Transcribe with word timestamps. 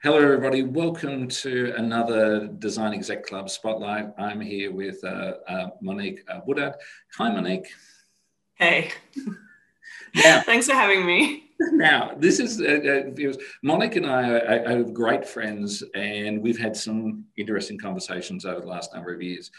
Hello, 0.00 0.18
everybody. 0.18 0.64
Welcome 0.64 1.28
to 1.28 1.74
another 1.76 2.48
Design 2.48 2.92
Exec 2.92 3.24
Club 3.24 3.48
Spotlight. 3.48 4.08
I'm 4.18 4.40
here 4.40 4.72
with 4.72 4.98
uh, 5.04 5.34
uh, 5.46 5.68
Monique 5.80 6.24
uh, 6.28 6.40
Woodward. 6.44 6.74
Hi, 7.16 7.30
Monique. 7.30 7.68
Hey. 8.54 8.90
Now, 10.16 10.40
Thanks 10.46 10.66
for 10.66 10.72
having 10.72 11.06
me. 11.06 11.50
Now, 11.60 12.16
this 12.18 12.40
is 12.40 12.60
uh, 12.60 13.10
uh, 13.14 13.32
Monique 13.62 13.94
and 13.94 14.06
I 14.06 14.30
are, 14.30 14.78
are, 14.78 14.82
great 14.82 15.24
friends, 15.24 15.84
and 15.94 16.42
we've 16.42 16.58
had 16.58 16.76
some 16.76 17.26
interesting 17.36 17.78
conversations 17.78 18.44
over 18.44 18.60
the 18.60 18.66
last 18.66 18.92
number 18.92 19.14
of 19.14 19.22
years. 19.22 19.52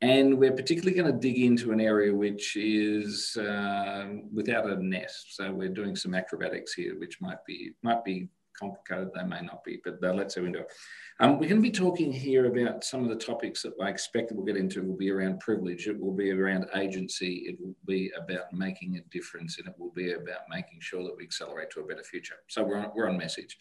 And 0.00 0.38
we're 0.38 0.52
particularly 0.52 0.96
going 0.96 1.12
to 1.12 1.18
dig 1.18 1.38
into 1.38 1.72
an 1.72 1.80
area 1.80 2.14
which 2.14 2.56
is 2.56 3.36
uh, 3.36 4.06
without 4.32 4.66
a 4.66 4.82
nest. 4.82 5.36
So 5.36 5.52
we're 5.52 5.68
doing 5.68 5.94
some 5.94 6.14
acrobatics 6.14 6.72
here, 6.72 6.98
which 6.98 7.20
might 7.20 7.44
be 7.46 7.72
might 7.82 8.02
be 8.02 8.28
complicated 8.58 9.10
they 9.14 9.24
may 9.24 9.40
not 9.40 9.62
be, 9.64 9.80
but 9.84 9.98
uh, 10.02 10.12
let's 10.12 10.34
go 10.34 10.44
into 10.44 10.60
it. 10.60 10.72
Um, 11.20 11.38
we're 11.38 11.48
going 11.48 11.62
to 11.62 11.70
be 11.70 11.70
talking 11.70 12.12
here 12.12 12.46
about 12.46 12.82
some 12.84 13.04
of 13.04 13.08
the 13.08 13.24
topics 13.24 13.62
that 13.62 13.74
I 13.80 13.88
expect 13.88 14.28
that 14.28 14.36
we'll 14.36 14.46
get 14.46 14.56
into 14.56 14.80
It 14.80 14.86
will 14.86 14.96
be 14.96 15.10
around 15.10 15.40
privilege, 15.40 15.86
it 15.86 16.00
will 16.00 16.12
be 16.12 16.30
around 16.30 16.66
agency, 16.74 17.44
it 17.46 17.56
will 17.60 17.76
be 17.86 18.10
about 18.16 18.52
making 18.52 18.96
a 18.96 19.00
difference, 19.10 19.58
and 19.58 19.68
it 19.68 19.74
will 19.78 19.92
be 19.92 20.12
about 20.12 20.40
making 20.50 20.80
sure 20.80 21.04
that 21.04 21.16
we 21.16 21.24
accelerate 21.24 21.70
to 21.70 21.80
a 21.80 21.86
better 21.86 22.02
future. 22.02 22.36
So 22.48 22.64
we're 22.64 22.78
on, 22.78 22.90
we're 22.94 23.08
on 23.08 23.16
message. 23.16 23.56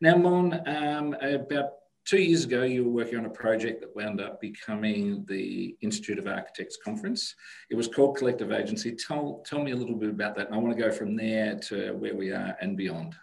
Now, 0.00 0.16
Mon, 0.16 0.60
um, 0.66 1.14
about 1.14 1.70
two 2.06 2.18
years 2.18 2.44
ago, 2.44 2.62
you 2.62 2.84
were 2.84 2.90
working 2.90 3.18
on 3.18 3.26
a 3.26 3.30
project 3.30 3.80
that 3.80 3.94
wound 3.94 4.20
up 4.20 4.40
becoming 4.40 5.24
the 5.28 5.76
Institute 5.80 6.18
of 6.18 6.26
Architects 6.28 6.78
Conference. 6.82 7.34
It 7.68 7.74
was 7.74 7.88
called 7.88 8.16
Collective 8.16 8.52
Agency. 8.52 8.92
Tell, 8.92 9.42
tell 9.44 9.62
me 9.62 9.72
a 9.72 9.76
little 9.76 9.96
bit 9.96 10.10
about 10.10 10.36
that. 10.36 10.46
And 10.46 10.54
I 10.54 10.58
want 10.58 10.76
to 10.76 10.82
go 10.82 10.92
from 10.92 11.16
there 11.16 11.56
to 11.68 11.92
where 11.94 12.14
we 12.14 12.30
are 12.30 12.56
and 12.60 12.76
beyond. 12.76 13.16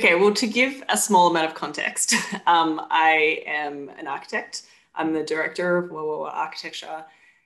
Okay, 0.00 0.14
well, 0.14 0.32
to 0.32 0.46
give 0.46 0.82
a 0.88 0.96
small 0.96 1.28
amount 1.28 1.44
of 1.44 1.54
context, 1.54 2.14
um, 2.46 2.80
I 2.90 3.42
am 3.46 3.90
an 3.98 4.06
architect. 4.06 4.62
I'm 4.94 5.12
the 5.12 5.22
director 5.22 5.76
of 5.76 5.90
WOWOWA 5.90 6.32
Architecture, 6.32 7.04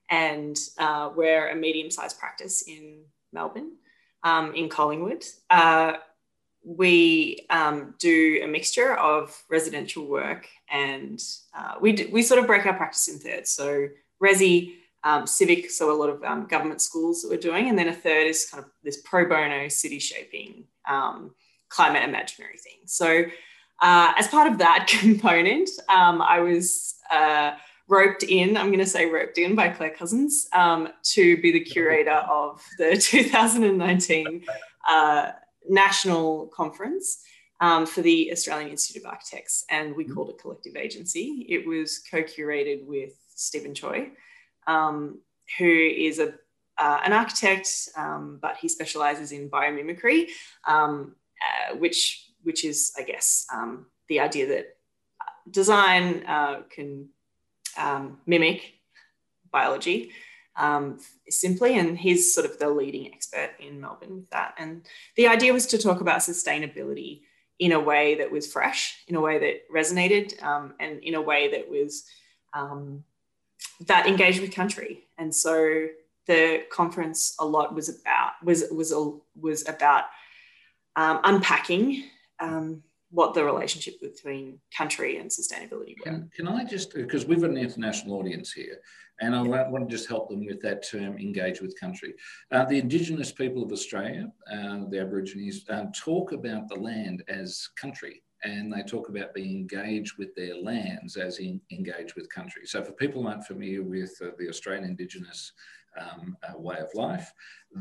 and 0.09 0.56
uh, 0.79 1.11
we're 1.17 1.48
a 1.48 1.56
medium 1.56 1.91
sized 1.91 2.17
practice 2.17 2.62
in 2.69 3.01
Melbourne, 3.33 3.73
um, 4.23 4.55
in 4.55 4.69
Collingwood. 4.69 5.25
Uh, 5.51 5.95
we 6.64 7.45
um, 7.51 7.97
do 7.98 8.39
a 8.45 8.47
mixture 8.47 8.95
of 8.98 9.36
residential 9.51 10.07
work 10.07 10.47
and 10.70 11.20
uh, 11.59 11.75
we, 11.81 11.91
do, 11.91 12.09
we 12.12 12.23
sort 12.23 12.39
of 12.39 12.47
break 12.47 12.67
our 12.67 12.75
practice 12.75 13.09
in 13.09 13.19
thirds. 13.19 13.51
So, 13.51 13.89
resi, 14.23 14.75
um, 15.03 15.27
civic, 15.27 15.73
so 15.73 15.91
a 15.91 15.98
lot 15.98 16.09
of 16.09 16.23
um, 16.23 16.47
government 16.47 16.81
schools 16.81 17.23
that 17.23 17.33
we're 17.33 17.36
doing, 17.36 17.69
and 17.69 17.77
then 17.77 17.89
a 17.89 17.92
third 17.92 18.29
is 18.29 18.48
kind 18.48 18.62
of 18.62 18.70
this 18.84 19.03
pro 19.03 19.29
bono 19.29 19.67
city 19.67 19.98
shaping 19.98 20.67
um, 20.89 21.34
climate 21.75 22.05
imaginary 22.05 22.56
thing. 22.58 22.78
So, 22.86 23.25
uh, 23.83 24.12
as 24.17 24.28
part 24.28 24.50
of 24.50 24.58
that 24.58 24.86
component, 25.00 25.69
um, 25.89 26.22
I 26.22 26.41
was 26.41 26.94
uh, 27.11 27.53
roped 27.89 28.22
in, 28.22 28.56
I'm 28.56 28.67
going 28.67 28.78
to 28.78 28.86
say 28.86 29.06
roped 29.06 29.39
in 29.39 29.55
by 29.55 29.69
Claire 29.69 29.91
Cousins 29.91 30.48
um, 30.52 30.89
to 31.14 31.41
be 31.42 31.50
the 31.52 31.61
curator 31.61 32.11
of 32.30 32.62
the 32.78 32.97
2019 33.00 34.45
uh, 34.89 35.33
National 35.69 36.47
Conference. 36.48 37.22
Um, 37.61 37.86
for 37.86 38.02
the 38.02 38.30
Australian 38.33 38.69
Institute 38.69 39.05
of 39.05 39.11
Architects, 39.11 39.64
and 39.70 39.95
we 39.95 40.05
called 40.05 40.28
it 40.28 40.39
Collective 40.39 40.77
Agency. 40.77 41.47
It 41.48 41.67
was 41.67 42.00
co 42.00 42.22
curated 42.22 42.84
with 42.84 43.12
Stephen 43.36 43.75
Choi, 43.75 44.11
um, 44.67 45.20
who 45.56 45.64
is 45.64 46.19
a, 46.19 46.34
uh, 46.77 47.00
an 47.05 47.12
architect, 47.12 47.69
um, 47.97 48.39
but 48.42 48.56
he 48.56 48.69
specializes 48.69 49.30
in 49.30 49.48
biomimicry. 49.48 50.27
Uh, 51.45 51.77
which 51.77 52.31
which 52.42 52.64
is, 52.64 52.92
I 52.98 53.03
guess, 53.03 53.47
um, 53.53 53.87
the 54.09 54.20
idea 54.20 54.47
that 54.48 54.77
design 55.51 56.25
uh, 56.27 56.62
can 56.70 57.09
um, 57.77 58.19
mimic 58.27 58.75
biology 59.51 60.12
um, 60.57 60.98
simply, 61.29 61.79
and 61.79 61.98
he's 61.98 62.35
sort 62.35 62.46
of 62.46 62.58
the 62.58 62.69
leading 62.69 63.13
expert 63.13 63.51
in 63.58 63.80
Melbourne 63.80 64.17
with 64.17 64.30
that. 64.30 64.55
And 64.58 64.86
the 65.17 65.29
idea 65.29 65.52
was 65.52 65.67
to 65.69 65.79
talk 65.79 66.01
about 66.01 66.20
sustainability 66.20 67.23
in 67.58 67.73
a 67.73 67.80
way 67.80 68.17
that 68.17 68.30
was 68.30 68.52
fresh, 68.52 69.02
in 69.08 69.17
a 69.17 69.20
way 69.20 69.39
that 69.39 69.70
resonated, 69.74 70.42
um, 70.42 70.74
and 70.80 71.02
in 71.02 71.14
a 71.14 71.23
way 71.23 71.51
that 71.51 71.69
was 71.70 72.05
um, 72.52 73.05
that 73.86 74.07
engaged 74.07 74.40
with 74.40 74.55
country. 74.55 75.05
And 75.19 75.35
so 75.35 75.86
the 76.27 76.64
conference 76.70 77.35
a 77.39 77.45
lot 77.45 77.74
was 77.74 77.89
about 77.89 78.33
was 78.42 78.64
was 78.70 78.92
was 79.40 79.69
about 79.69 80.05
um, 80.97 81.21
unpacking 81.25 82.05
um, 82.41 82.83
what 83.11 83.35
the 83.35 83.45
relationship 83.45 84.01
between 84.01 84.59
country 84.77 85.19
and 85.19 85.31
sustainability 85.31 85.95
were. 85.99 86.05
Can, 86.05 86.31
can 86.35 86.49
I 86.49 86.65
just, 86.65 86.95
because 86.95 87.27
we've 87.27 87.41
got 87.41 87.51
an 87.51 87.57
international 87.57 88.19
audience 88.19 88.53
here, 88.53 88.79
and 89.21 89.35
I 89.37 89.45
yeah. 89.45 89.69
want 89.69 89.89
to 89.89 89.97
just 89.97 90.09
help 90.09 90.29
them 90.29 90.45
with 90.45 90.61
that 90.63 90.89
term, 90.89 91.17
engage 91.19 91.61
with 91.61 91.79
country. 91.79 92.15
Uh, 92.51 92.65
the 92.65 92.79
Indigenous 92.79 93.31
people 93.31 93.63
of 93.63 93.71
Australia, 93.71 94.33
uh, 94.53 94.81
the 94.91 95.01
Aborigines, 95.01 95.65
uh, 95.71 95.85
talk 95.95 96.33
about 96.33 96.69
the 96.69 96.75
land 96.75 97.23
as 97.29 97.69
country 97.81 98.23
and 98.45 98.73
they 98.73 98.83
talk 98.83 99.09
about 99.09 99.35
being 99.35 99.57
engaged 99.57 100.19
with 100.19 100.35
their 100.35 100.55
lands 100.57 101.17
as 101.17 101.39
in, 101.39 101.61
engaged 101.73 102.15
with 102.15 102.29
country. 102.31 102.67
So 102.67 102.85
for 102.85 102.93
people 102.93 103.23
who 103.23 103.29
aren't 103.29 103.47
familiar 103.47 103.83
with 103.83 104.15
uh, 104.23 104.29
the 104.39 104.49
Australian 104.49 104.85
Indigenous 104.85 105.53
um, 106.01 106.37
way 106.57 106.77
of 106.79 106.89
life. 106.95 107.33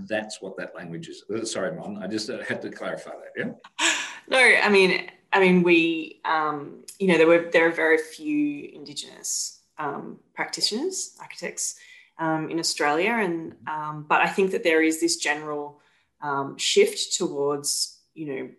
That's 0.08 0.42
what 0.42 0.58
that 0.58 0.76
language 0.76 1.08
is. 1.08 1.24
Uh, 1.34 1.46
sorry, 1.46 1.76
Mon, 1.76 2.02
I 2.02 2.08
just 2.08 2.30
uh, 2.30 2.44
had 2.44 2.62
to 2.64 2.70
clarify 2.70 3.12
that. 3.12 3.32
Yeah. 3.80 3.90
No, 4.30 4.40
I 4.40 4.70
mean, 4.70 5.12
I 5.34 5.42
mean, 5.42 5.64
we, 5.64 6.22
um, 6.24 6.86
you 6.98 7.08
know, 7.08 7.18
there 7.18 7.28
were 7.28 7.50
there 7.52 7.68
are 7.68 7.72
very 7.72 7.98
few 7.98 8.70
Indigenous 8.74 9.64
um, 9.78 10.18
practitioners, 10.34 11.18
architects 11.20 11.76
um, 12.20 12.50
in 12.50 12.58
Australia, 12.58 13.12
and 13.12 13.54
um, 13.68 14.06
but 14.08 14.22
I 14.22 14.28
think 14.28 14.52
that 14.52 14.64
there 14.64 14.82
is 14.82 15.02
this 15.02 15.18
general 15.18 15.82
um, 16.22 16.58
shift 16.58 17.18
towards, 17.18 18.00
you 18.14 18.26
know, 18.28 18.50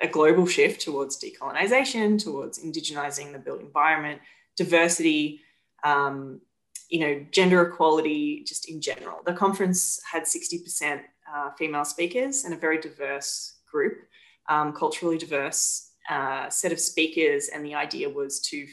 a 0.00 0.08
global 0.08 0.46
shift 0.46 0.80
towards 0.80 1.22
decolonization, 1.22 2.22
towards 2.22 2.58
indigenizing 2.58 3.32
the 3.32 3.38
built 3.38 3.60
environment, 3.60 4.20
diversity, 4.56 5.42
um, 5.84 6.40
you 6.88 7.00
know, 7.00 7.26
gender 7.30 7.62
equality 7.62 8.44
just 8.46 8.68
in 8.68 8.80
general. 8.80 9.20
The 9.24 9.32
conference 9.32 10.00
had 10.10 10.24
60% 10.24 11.00
uh, 11.32 11.50
female 11.58 11.84
speakers 11.84 12.44
and 12.44 12.54
a 12.54 12.56
very 12.56 12.78
diverse 12.78 13.56
group, 13.70 13.98
um, 14.48 14.72
culturally 14.72 15.18
diverse 15.18 15.90
uh, 16.08 16.48
set 16.50 16.72
of 16.72 16.80
speakers. 16.80 17.48
And 17.48 17.64
the 17.64 17.74
idea 17.74 18.08
was 18.08 18.40
to, 18.48 18.66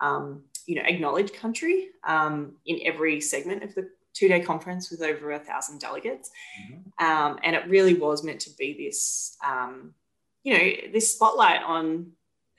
um, 0.00 0.42
you 0.66 0.76
know, 0.76 0.82
acknowledge 0.84 1.32
country 1.32 1.88
um, 2.06 2.52
in 2.66 2.80
every 2.84 3.20
segment 3.20 3.62
of 3.62 3.74
the 3.74 3.88
two-day 4.14 4.40
conference 4.40 4.90
with 4.90 5.02
over 5.02 5.32
a 5.32 5.38
thousand 5.38 5.80
delegates. 5.80 6.30
Mm-hmm. 6.60 7.04
Um, 7.04 7.38
and 7.42 7.54
it 7.54 7.68
really 7.68 7.94
was 7.94 8.24
meant 8.24 8.40
to 8.40 8.50
be 8.56 8.74
this, 8.74 9.36
um, 9.46 9.94
you 10.42 10.56
know, 10.56 10.92
this 10.92 11.14
spotlight 11.14 11.62
on 11.62 12.12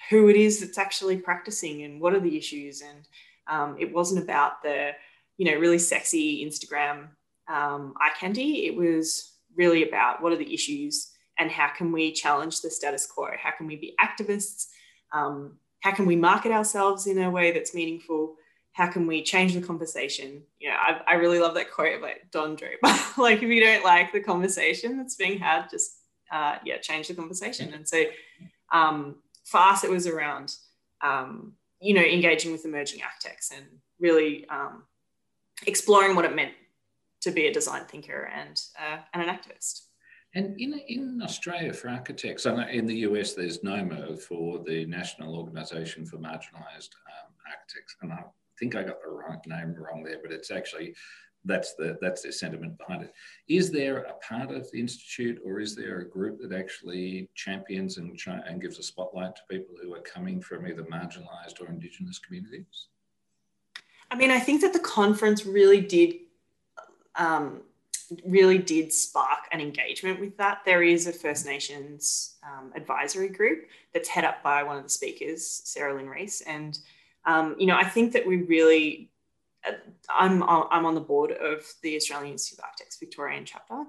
who 0.10 0.30
it 0.30 0.36
is 0.36 0.60
that's 0.60 0.78
actually 0.78 1.18
practicing 1.18 1.84
and 1.84 2.00
what 2.00 2.14
are 2.14 2.20
the 2.20 2.38
issues 2.38 2.82
and 2.82 3.08
um, 3.50 3.76
it 3.80 3.92
wasn't 3.92 4.24
about 4.24 4.62
the, 4.62 4.92
you 5.38 5.52
know, 5.52 5.60
really 5.60 5.80
sexy 5.80 6.46
Instagram 6.46 7.08
um, 7.50 7.94
eye 8.00 8.12
candy. 8.20 8.68
It 8.68 8.76
was 8.76 9.34
really 9.56 9.88
about 9.88 10.22
what 10.22 10.32
are 10.32 10.38
the 10.38 10.54
issues 10.54 11.12
and 11.40 11.50
how 11.50 11.70
can 11.70 11.92
we 11.92 12.12
challenge 12.12 12.62
the 12.62 12.70
status 12.70 13.06
quo? 13.06 13.30
How 13.42 13.52
can 13.58 13.66
we 13.66 13.76
be 13.76 13.96
activists? 14.00 14.68
Um, 15.12 15.58
how 15.82 15.92
can 15.92 16.06
we 16.06 16.16
market 16.16 16.52
ourselves 16.52 17.08
in 17.08 17.18
a 17.18 17.32
way 17.32 17.52
that's 17.52 17.74
meaningful? 17.74 18.36
How 18.74 18.88
can 18.88 19.08
we 19.08 19.24
change 19.24 19.54
the 19.54 19.62
conversation? 19.62 20.44
You 20.60 20.70
know, 20.70 20.76
I, 20.76 21.02
I 21.08 21.14
really 21.16 21.40
love 21.40 21.56
that 21.56 21.72
quote 21.72 21.96
of 21.96 22.02
like 22.02 22.30
Don 22.32 22.56
Draper. 22.56 22.94
like, 23.18 23.42
if 23.42 23.50
you 23.50 23.62
don't 23.62 23.84
like 23.84 24.12
the 24.12 24.20
conversation 24.20 24.98
that's 24.98 25.16
being 25.16 25.40
had, 25.40 25.70
just 25.70 26.00
uh, 26.32 26.58
yeah, 26.66 26.78
change 26.78 27.08
the 27.08 27.16
conversation. 27.16 27.74
And 27.74 27.88
so 27.88 28.04
um, 28.72 29.16
for 29.46 29.60
us, 29.60 29.84
it 29.84 29.90
was 29.90 30.06
around 30.06 30.56
um, 31.02 31.54
you 31.82 31.94
know, 31.94 32.02
engaging 32.02 32.52
with 32.52 32.66
emerging 32.66 33.02
architects 33.04 33.52
and 33.56 33.66
really 34.00 34.48
um, 34.50 34.84
exploring 35.66 36.16
what 36.16 36.26
it 36.26 36.36
meant 36.36 36.54
to 37.22 37.32
be 37.32 37.48
a 37.48 37.54
design 37.54 37.86
thinker 37.86 38.30
and, 38.34 38.62
uh, 38.80 38.98
and 39.14 39.24
an 39.24 39.30
activist. 39.30 39.82
And 40.36 40.60
in, 40.60 40.80
in 40.88 41.22
Australia 41.24 41.74
for 41.74 41.90
architects, 41.90 42.46
and 42.46 42.70
in 42.70 42.86
the 42.86 42.98
US, 42.98 43.34
there's 43.34 43.64
NOMA 43.64 44.18
for 44.18 44.64
the 44.64 44.86
National 44.86 45.36
Organisation 45.36 46.06
for 46.06 46.18
Marginalised 46.18 46.94
um, 47.10 47.34
Architects. 47.48 47.96
And 48.02 48.14
I 48.14 48.24
think 48.60 48.76
I 48.76 48.84
got 48.84 49.02
the 49.02 49.10
right 49.10 49.40
name 49.48 49.74
wrong 49.74 50.04
there, 50.04 50.20
but 50.22 50.32
it's 50.32 50.52
actually 50.52 50.94
that's 51.50 51.74
the 51.74 51.98
that's 52.00 52.22
the 52.22 52.32
sentiment 52.32 52.78
behind 52.78 53.04
it. 53.04 53.14
Is 53.48 53.72
there 53.72 54.04
a 54.04 54.14
part 54.14 54.52
of 54.52 54.70
the 54.72 54.80
institute, 54.80 55.42
or 55.46 55.60
is 55.60 55.76
there 55.76 56.00
a 56.00 56.08
group 56.08 56.40
that 56.42 56.54
actually 56.54 57.30
champions 57.36 57.98
and 57.98 58.18
and 58.48 58.62
gives 58.62 58.80
a 58.80 58.84
spotlight 58.84 59.36
to 59.36 59.42
people 59.50 59.76
who 59.82 59.94
are 59.94 60.02
coming 60.02 60.40
from 60.42 60.68
either 60.68 60.84
marginalised 60.84 61.60
or 61.60 61.68
Indigenous 61.68 62.20
communities? 62.20 62.88
I 64.12 64.16
mean, 64.16 64.32
I 64.32 64.40
think 64.40 64.62
that 64.62 64.74
the 64.74 64.80
conference 64.80 65.46
really 65.46 65.82
did 65.82 66.16
um, 67.16 67.62
really 68.26 68.58
did 68.58 68.92
spark 68.92 69.40
an 69.52 69.62
engagement 69.62 70.20
with 70.20 70.38
that. 70.38 70.62
There 70.66 70.84
is 70.84 71.08
a 71.08 71.14
First 71.14 71.46
Nations 71.46 72.36
um, 72.44 72.72
advisory 72.76 73.30
group 73.30 73.68
that's 73.94 74.10
head 74.10 74.26
up 74.26 74.42
by 74.44 74.64
one 74.64 74.78
of 74.78 74.84
the 74.84 74.90
speakers, 74.90 75.46
Sarah 75.46 75.96
Lynn 75.96 76.10
Rees. 76.10 76.42
And, 76.48 76.80
um, 77.26 77.56
you 77.60 77.68
know, 77.68 77.76
I 77.76 77.84
think 77.84 78.14
that 78.14 78.26
we 78.26 78.38
really, 78.38 79.12
I'm, 80.10 80.44
I'm 80.44 80.86
on 80.86 80.96
the 80.96 81.02
board 81.02 81.32
of 81.32 81.66
the 81.84 81.96
Australian 81.96 82.34
Institute 82.34 82.60
of 82.60 82.66
Architects 82.66 82.98
Victorian 83.00 83.46
chapter, 83.46 83.84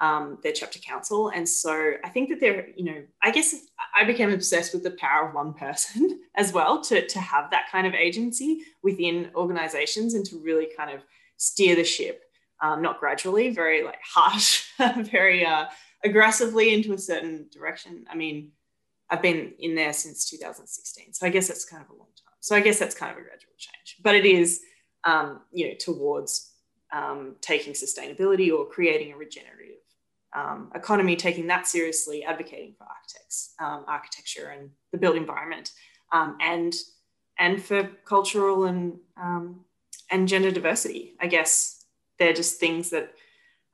um, 0.00 0.38
their 0.42 0.52
chapter 0.52 0.78
council. 0.78 1.28
And 1.28 1.48
so 1.48 1.92
I 2.04 2.08
think 2.08 2.28
that 2.28 2.40
they're, 2.40 2.68
you 2.76 2.84
know, 2.84 3.02
I 3.22 3.30
guess 3.30 3.54
I 3.96 4.04
became 4.04 4.30
obsessed 4.30 4.72
with 4.72 4.84
the 4.84 4.92
power 4.92 5.28
of 5.28 5.34
one 5.34 5.54
person 5.54 6.20
as 6.36 6.52
well 6.52 6.80
to, 6.82 7.06
to 7.06 7.18
have 7.18 7.50
that 7.50 7.66
kind 7.70 7.86
of 7.86 7.94
agency 7.94 8.62
within 8.82 9.30
organizations 9.34 10.14
and 10.14 10.24
to 10.26 10.38
really 10.38 10.68
kind 10.76 10.90
of 10.90 11.00
steer 11.36 11.74
the 11.74 11.84
ship 11.84 12.22
um, 12.60 12.82
not 12.82 13.00
gradually, 13.00 13.50
very 13.50 13.84
like 13.84 14.00
harsh, 14.02 14.64
very 14.96 15.44
uh, 15.44 15.66
aggressively 16.04 16.74
into 16.74 16.92
a 16.92 16.98
certain 16.98 17.46
direction. 17.52 18.04
I 18.10 18.16
mean, 18.16 18.52
I've 19.10 19.22
been 19.22 19.54
in 19.58 19.74
there 19.74 19.92
since 19.92 20.28
2016, 20.28 21.14
so 21.14 21.26
I 21.26 21.30
guess 21.30 21.48
that's 21.48 21.64
kind 21.64 21.82
of 21.82 21.90
a 21.90 21.98
long 21.98 22.08
time. 22.16 22.34
So 22.40 22.56
I 22.56 22.60
guess 22.60 22.78
that's 22.78 22.94
kind 22.94 23.12
of 23.12 23.18
a 23.18 23.22
gradual 23.22 23.52
change, 23.56 23.96
but 24.02 24.14
it 24.14 24.26
is, 24.26 24.60
um, 25.04 25.40
you 25.52 25.68
know, 25.68 25.74
towards 25.78 26.52
um, 26.92 27.36
taking 27.40 27.72
sustainability 27.72 28.52
or 28.52 28.66
creating 28.66 29.12
a 29.12 29.16
regenerative 29.16 29.76
um, 30.34 30.70
economy, 30.74 31.16
taking 31.16 31.46
that 31.46 31.66
seriously, 31.66 32.24
advocating 32.24 32.74
for 32.76 32.84
architects, 32.84 33.54
um, 33.60 33.84
architecture, 33.86 34.48
and 34.48 34.70
the 34.92 34.98
built 34.98 35.16
environment, 35.16 35.72
um, 36.12 36.36
and 36.40 36.74
and 37.38 37.62
for 37.62 37.90
cultural 38.04 38.64
and 38.64 38.98
and 40.10 40.28
gender 40.28 40.50
diversity. 40.50 41.14
I 41.20 41.26
guess 41.26 41.84
they're 42.18 42.32
just 42.32 42.58
things 42.58 42.90
that 42.90 43.12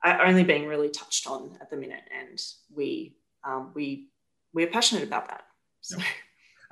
are 0.03 0.25
only 0.25 0.43
being 0.43 0.67
really 0.67 0.89
touched 0.89 1.27
on 1.27 1.57
at 1.61 1.69
the 1.69 1.77
minute, 1.77 2.03
and 2.17 2.41
we 2.73 3.15
um, 3.43 3.71
we 3.73 4.09
we're 4.53 4.67
passionate 4.67 5.03
about 5.03 5.27
that. 5.27 5.43
So. 5.81 5.97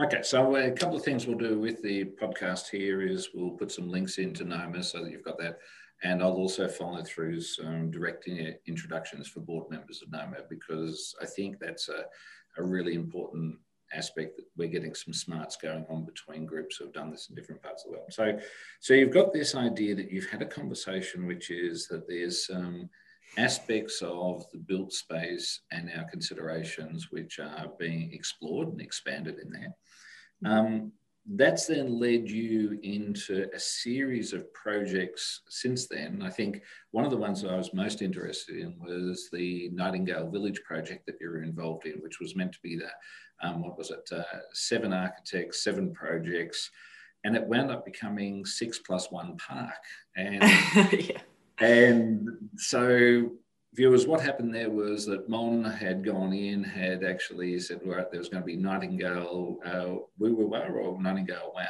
Okay, 0.02 0.24
so 0.24 0.56
uh, 0.56 0.60
a 0.60 0.72
couple 0.72 0.98
of 0.98 1.04
things 1.04 1.28
we'll 1.28 1.38
do 1.38 1.60
with 1.60 1.82
the 1.84 2.06
podcast 2.20 2.70
here 2.70 3.02
is 3.02 3.30
we'll 3.34 3.52
put 3.52 3.72
some 3.72 3.90
links 3.90 4.18
into 4.18 4.44
NOMA 4.44 4.82
so 4.82 5.04
that 5.04 5.12
you've 5.12 5.24
got 5.24 5.38
that. 5.38 5.60
And 6.02 6.22
I'll 6.22 6.32
also 6.32 6.68
follow 6.68 7.04
through 7.04 7.42
some 7.42 7.92
direct 7.92 8.28
uh, 8.28 8.54
introductions 8.66 9.28
for 9.28 9.42
board 9.42 9.70
members 9.70 10.02
of 10.02 10.12
NOMA 10.12 10.38
because 10.50 11.14
I 11.22 11.26
think 11.28 11.60
that's 11.60 11.90
a, 11.90 12.06
a 12.58 12.64
really 12.64 12.96
important 12.96 13.58
aspect 13.94 14.36
that 14.38 14.46
we're 14.58 14.68
getting 14.68 14.96
some 14.96 15.14
smarts 15.14 15.58
going 15.58 15.86
on 15.88 16.06
between 16.06 16.48
groups 16.48 16.78
who 16.78 16.86
have 16.86 16.94
done 16.94 17.12
this 17.12 17.30
in 17.30 17.36
different 17.36 17.62
parts 17.62 17.86
of 17.86 17.92
the 17.92 17.98
world. 17.98 18.12
So, 18.12 18.40
so 18.80 18.96
you've 18.96 19.14
got 19.14 19.32
this 19.32 19.54
idea 19.54 19.94
that 19.94 20.12
you've 20.12 20.30
had 20.30 20.42
a 20.42 20.48
conversation, 20.48 21.28
which 21.28 21.52
is 21.52 21.88
that 21.90 22.08
there's 22.08 22.48
some 22.48 22.90
aspects 23.38 24.02
of 24.02 24.46
the 24.52 24.60
built 24.60 24.92
space 24.92 25.62
and 25.72 25.92
our 25.96 26.06
considerations 26.10 27.08
which 27.12 27.40
are 27.40 27.72
being 27.80 28.12
explored 28.12 28.70
and 28.70 28.82
expanded 28.82 29.38
in 29.40 29.52
there. 29.52 29.74
Um, 30.46 30.92
that's 31.36 31.68
then 31.68 32.00
led 32.00 32.30
you 32.30 32.78
into 32.84 33.48
a 33.54 33.60
series 33.60 34.34
of 34.34 34.54
projects 34.54 35.42
since 35.48 35.88
then. 35.88 36.22
I 36.22 36.30
think 36.30 36.62
one 36.92 37.06
of 37.06 37.12
the 37.12 37.18
ones 37.18 37.42
that 37.42 37.52
I 37.52 37.56
was 37.56 37.74
most 37.74 38.02
interested 38.02 38.58
in 38.58 38.76
was 38.78 39.30
the 39.32 39.70
Nightingale 39.74 40.30
Village 40.30 40.62
project 40.66 41.06
that 41.06 41.16
you 41.22 41.30
were 41.30 41.44
involved 41.44 41.86
in, 41.86 42.02
which 42.02 42.20
was 42.20 42.36
meant 42.36 42.52
to 42.54 42.60
be 42.62 42.78
the 42.78 42.90
um, 43.42 43.62
what 43.62 43.78
was 43.78 43.92
it, 43.92 44.10
uh, 44.12 44.24
seven 44.54 44.94
architects, 44.94 45.64
seven 45.64 45.94
projects, 45.94 46.70
and 47.24 47.36
it 47.36 47.46
wound 47.46 47.72
up 47.72 47.86
becoming 47.86 48.46
six 48.46 48.80
plus 48.80 49.12
one 49.12 49.38
park. 49.38 49.74
And, 50.16 50.42
yeah. 50.92 51.22
and 51.60 52.28
so 52.58 53.32
viewers, 53.74 54.08
what 54.08 54.22
happened 54.22 54.54
there 54.54 54.70
was 54.70 55.06
that 55.08 55.30
Mon 55.30 55.64
had 55.64 56.04
gone 56.04 56.34
in, 56.34 56.64
had 56.64 57.04
actually 57.04 57.60
said, 57.60 57.82
right, 57.86 58.10
there 58.12 58.20
was 58.20 58.30
going 58.30 58.44
to 58.44 58.46
be 58.48 58.56
Nightingale 58.56 59.58
uh, 59.66 59.96
Woo 60.20 60.36
Woo 60.36 60.54
or 60.54 61.02
Nightingale 61.02 61.52
Wow. 61.56 61.64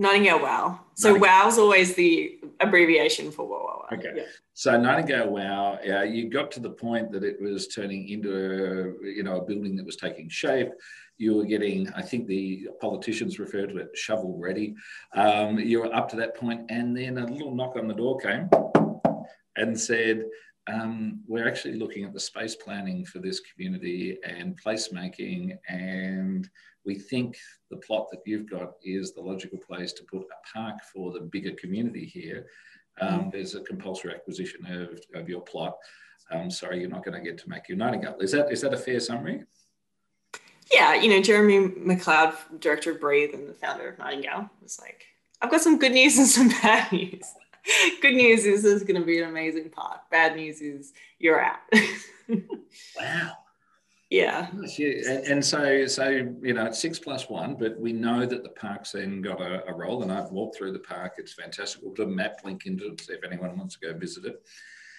Nightingale 0.00 0.40
Wow. 0.40 0.80
So 0.94 1.10
Nightingale. 1.10 1.28
WOW's 1.28 1.58
always 1.58 1.94
the 1.94 2.40
abbreviation 2.60 3.30
for 3.30 3.46
Wow 3.46 3.84
Wow. 3.90 3.96
Okay. 3.96 4.12
Yeah. 4.16 4.22
So 4.54 4.80
Nightingale 4.80 5.30
Wow, 5.30 5.78
uh, 5.88 6.02
you 6.02 6.28
got 6.28 6.50
to 6.52 6.60
the 6.60 6.70
point 6.70 7.12
that 7.12 7.24
it 7.24 7.40
was 7.40 7.68
turning 7.68 8.08
into 8.08 8.30
a, 8.30 9.06
you 9.08 9.22
know 9.22 9.36
a 9.36 9.44
building 9.44 9.76
that 9.76 9.86
was 9.86 9.96
taking 9.96 10.28
shape. 10.28 10.70
You 11.16 11.34
were 11.34 11.44
getting, 11.44 11.88
I 11.94 12.02
think 12.02 12.28
the 12.28 12.68
politicians 12.80 13.40
refer 13.40 13.66
to 13.66 13.78
it 13.78 13.96
shovel 13.96 14.38
ready. 14.38 14.76
Um, 15.14 15.58
you 15.58 15.80
were 15.80 15.92
up 15.92 16.08
to 16.10 16.16
that 16.16 16.36
point, 16.36 16.70
and 16.70 16.96
then 16.96 17.18
a 17.18 17.26
little 17.26 17.54
knock 17.54 17.74
on 17.76 17.88
the 17.88 17.94
door 17.94 18.18
came 18.18 18.48
and 19.56 19.78
said, 19.78 20.24
um, 20.68 21.20
we're 21.26 21.48
actually 21.48 21.74
looking 21.74 22.04
at 22.04 22.12
the 22.12 22.20
space 22.20 22.54
planning 22.54 23.04
for 23.04 23.18
this 23.18 23.40
community 23.40 24.18
and 24.24 24.60
placemaking 24.62 25.56
and 25.68 26.48
we 26.84 26.94
think 26.94 27.36
the 27.70 27.76
plot 27.76 28.08
that 28.10 28.20
you've 28.24 28.50
got 28.50 28.72
is 28.82 29.12
the 29.12 29.20
logical 29.20 29.58
place 29.58 29.92
to 29.92 30.04
put 30.04 30.22
a 30.22 30.58
park 30.58 30.78
for 30.92 31.12
the 31.12 31.20
bigger 31.20 31.52
community 31.52 32.06
here. 32.06 32.46
Um, 33.00 33.24
mm. 33.24 33.32
There's 33.32 33.54
a 33.54 33.60
compulsory 33.60 34.14
acquisition 34.14 34.64
of, 34.66 34.98
of 35.20 35.28
your 35.28 35.42
plot. 35.42 35.76
Um, 36.30 36.50
sorry, 36.50 36.80
you're 36.80 36.88
not 36.88 37.04
going 37.04 37.22
to 37.22 37.30
get 37.30 37.38
to 37.42 37.48
make 37.48 37.68
your 37.68 37.76
Nightingale. 37.76 38.16
Is 38.20 38.32
that 38.32 38.50
is 38.50 38.62
that 38.62 38.72
a 38.74 38.76
fair 38.76 39.00
summary? 39.00 39.44
Yeah, 40.72 40.94
you 40.94 41.08
know, 41.08 41.22
Jeremy 41.22 41.68
McLeod, 41.68 42.34
director 42.60 42.92
of 42.92 43.00
Breathe 43.00 43.34
and 43.34 43.48
the 43.48 43.54
founder 43.54 43.88
of 43.88 43.98
Nightingale, 43.98 44.50
was 44.62 44.78
like, 44.80 45.04
I've 45.40 45.50
got 45.50 45.62
some 45.62 45.78
good 45.78 45.92
news 45.92 46.18
and 46.18 46.26
some 46.26 46.48
bad 46.62 46.90
news. 46.92 47.24
good 48.02 48.14
news 48.14 48.44
is 48.44 48.62
this 48.62 48.72
is 48.72 48.84
going 48.84 49.00
to 49.00 49.06
be 49.06 49.20
an 49.20 49.28
amazing 49.28 49.70
park. 49.70 50.00
Bad 50.10 50.36
news 50.36 50.60
is 50.60 50.92
you're 51.18 51.40
out. 51.40 51.58
wow. 52.98 53.32
Yeah. 54.10 54.48
And, 54.50 55.08
and, 55.26 55.44
so, 55.44 55.86
so 55.86 56.08
you 56.08 56.54
know, 56.54 56.66
it's 56.66 56.80
six 56.80 56.98
plus 56.98 57.28
one, 57.28 57.56
but 57.56 57.78
we 57.78 57.92
know 57.92 58.24
that 58.24 58.42
the 58.42 58.48
park's 58.50 58.92
then 58.92 59.20
got 59.20 59.40
a, 59.40 59.68
a 59.68 59.74
role. 59.74 60.02
And 60.02 60.10
I've 60.10 60.30
walked 60.30 60.56
through 60.56 60.72
the 60.72 60.78
park; 60.78 61.14
it's 61.18 61.34
fantastic. 61.34 61.82
We'll 61.82 61.92
put 61.92 62.06
a 62.06 62.10
map 62.10 62.40
link 62.44 62.64
into 62.64 62.86
it 62.86 63.02
if 63.08 63.22
anyone 63.22 63.58
wants 63.58 63.76
to 63.76 63.86
go 63.86 63.98
visit 63.98 64.24
it. 64.24 64.42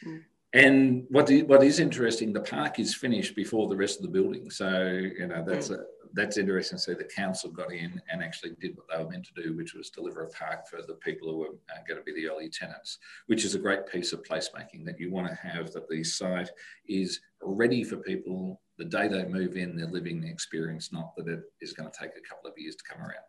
Mm. 0.05 0.21
And 0.53 1.05
what 1.09 1.29
is, 1.29 1.43
what 1.43 1.63
is 1.63 1.79
interesting, 1.79 2.33
the 2.33 2.41
park 2.41 2.79
is 2.79 2.95
finished 2.95 3.35
before 3.35 3.67
the 3.67 3.75
rest 3.75 3.97
of 3.97 4.03
the 4.03 4.09
building. 4.09 4.51
So 4.51 4.87
you 5.17 5.27
know 5.27 5.43
that's 5.45 5.69
mm. 5.69 5.79
a, 5.79 5.98
that's 6.13 6.37
interesting. 6.37 6.77
To 6.77 6.83
see 6.83 6.93
the 6.93 7.03
council 7.03 7.49
got 7.49 7.71
in 7.71 8.01
and 8.11 8.23
actually 8.23 8.51
did 8.59 8.75
what 8.75 8.87
they 8.89 9.03
were 9.03 9.09
meant 9.09 9.27
to 9.27 9.41
do, 9.41 9.55
which 9.55 9.73
was 9.73 9.89
deliver 9.89 10.23
a 10.23 10.29
park 10.29 10.67
for 10.67 10.81
the 10.81 10.95
people 10.95 11.29
who 11.29 11.37
were 11.37 11.47
uh, 11.47 11.81
going 11.87 11.99
to 11.99 12.03
be 12.03 12.13
the 12.13 12.29
early 12.29 12.49
tenants, 12.49 12.97
which 13.27 13.45
is 13.45 13.55
a 13.55 13.59
great 13.59 13.87
piece 13.87 14.13
of 14.13 14.23
placemaking 14.23 14.85
that 14.85 14.99
you 14.99 15.11
want 15.11 15.27
to 15.27 15.35
have 15.35 15.71
that 15.73 15.89
the 15.89 16.03
site 16.03 16.49
is 16.87 17.19
ready 17.41 17.83
for 17.83 17.97
people. 17.97 18.61
The 18.77 18.85
day 18.85 19.07
they 19.07 19.25
move 19.25 19.57
in, 19.57 19.75
they're 19.75 19.87
living 19.87 20.21
the 20.21 20.29
experience, 20.29 20.91
not 20.91 21.15
that 21.17 21.27
it 21.27 21.41
is 21.61 21.73
going 21.73 21.89
to 21.91 21.99
take 21.99 22.11
a 22.11 22.27
couple 22.27 22.49
of 22.49 22.57
years 22.57 22.75
to 22.75 22.83
come 22.83 23.01
around. 23.01 23.25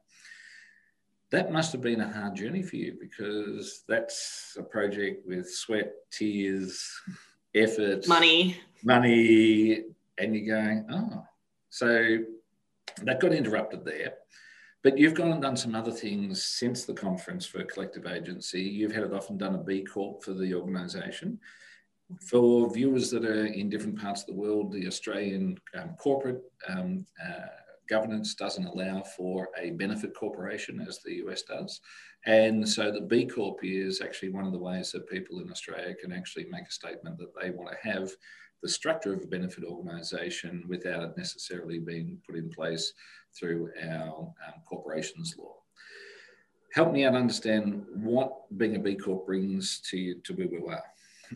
That 1.30 1.52
must 1.52 1.72
have 1.72 1.80
been 1.80 2.00
a 2.00 2.12
hard 2.12 2.34
journey 2.34 2.62
for 2.62 2.76
you 2.76 2.96
because 3.00 3.84
that's 3.86 4.56
a 4.58 4.62
project 4.62 5.26
with 5.26 5.48
sweat, 5.48 5.92
tears, 6.10 6.88
effort, 7.54 8.06
money, 8.08 8.56
money, 8.82 9.84
and 10.18 10.36
you're 10.36 10.56
going, 10.56 10.86
oh, 10.90 11.24
so 11.68 12.18
that 13.02 13.20
got 13.20 13.32
interrupted 13.32 13.84
there. 13.84 14.14
But 14.82 14.96
you've 14.96 15.14
gone 15.14 15.32
and 15.32 15.42
done 15.42 15.56
some 15.56 15.74
other 15.74 15.92
things 15.92 16.42
since 16.42 16.84
the 16.84 16.94
conference 16.94 17.44
for 17.44 17.60
a 17.60 17.66
collective 17.66 18.06
agency. 18.06 18.62
You've 18.62 18.94
had 18.94 19.04
it 19.04 19.12
off 19.12 19.28
and 19.28 19.38
done 19.38 19.54
a 19.54 19.62
B 19.62 19.84
Corp 19.84 20.22
for 20.22 20.32
the 20.32 20.54
organisation. 20.54 21.38
For 22.26 22.72
viewers 22.72 23.10
that 23.10 23.24
are 23.24 23.46
in 23.46 23.68
different 23.68 24.00
parts 24.00 24.22
of 24.22 24.28
the 24.28 24.40
world, 24.40 24.72
the 24.72 24.86
Australian 24.86 25.58
um, 25.78 25.90
corporate 25.98 26.42
um, 26.68 27.06
uh, 27.22 27.46
governance 27.90 28.34
doesn't 28.34 28.66
allow 28.66 29.02
for 29.02 29.50
a 29.58 29.70
benefit 29.70 30.14
corporation 30.14 30.84
as 30.88 31.00
the 31.00 31.16
US 31.26 31.42
does. 31.42 31.80
And 32.24 32.66
so 32.66 32.90
the 32.90 33.00
B 33.02 33.26
Corp 33.26 33.58
is 33.62 34.00
actually 34.00 34.30
one 34.30 34.46
of 34.46 34.52
the 34.52 34.58
ways 34.58 34.92
that 34.92 35.10
people 35.10 35.40
in 35.40 35.50
Australia 35.50 35.94
can 35.94 36.12
actually 36.12 36.46
make 36.50 36.68
a 36.68 36.72
statement 36.72 37.18
that 37.18 37.34
they 37.38 37.50
want 37.50 37.70
to 37.70 37.88
have 37.90 38.10
the 38.62 38.68
structure 38.68 39.14
of 39.14 39.22
a 39.22 39.26
benefit 39.26 39.64
organisation 39.64 40.64
without 40.68 41.02
it 41.02 41.16
necessarily 41.16 41.78
being 41.78 42.18
put 42.26 42.36
in 42.36 42.50
place 42.50 42.92
through 43.38 43.70
our 43.82 44.32
um, 44.46 44.54
corporations 44.68 45.34
law. 45.38 45.54
Help 46.74 46.92
me 46.92 47.04
out 47.04 47.14
understand 47.14 47.84
what 47.94 48.32
being 48.56 48.76
a 48.76 48.78
B 48.78 48.94
Corp 48.94 49.26
brings 49.26 49.80
to 49.90 49.98
you 49.98 50.20
to 50.24 50.34
where 50.34 50.48
we 50.48 50.58
are. 50.68 50.84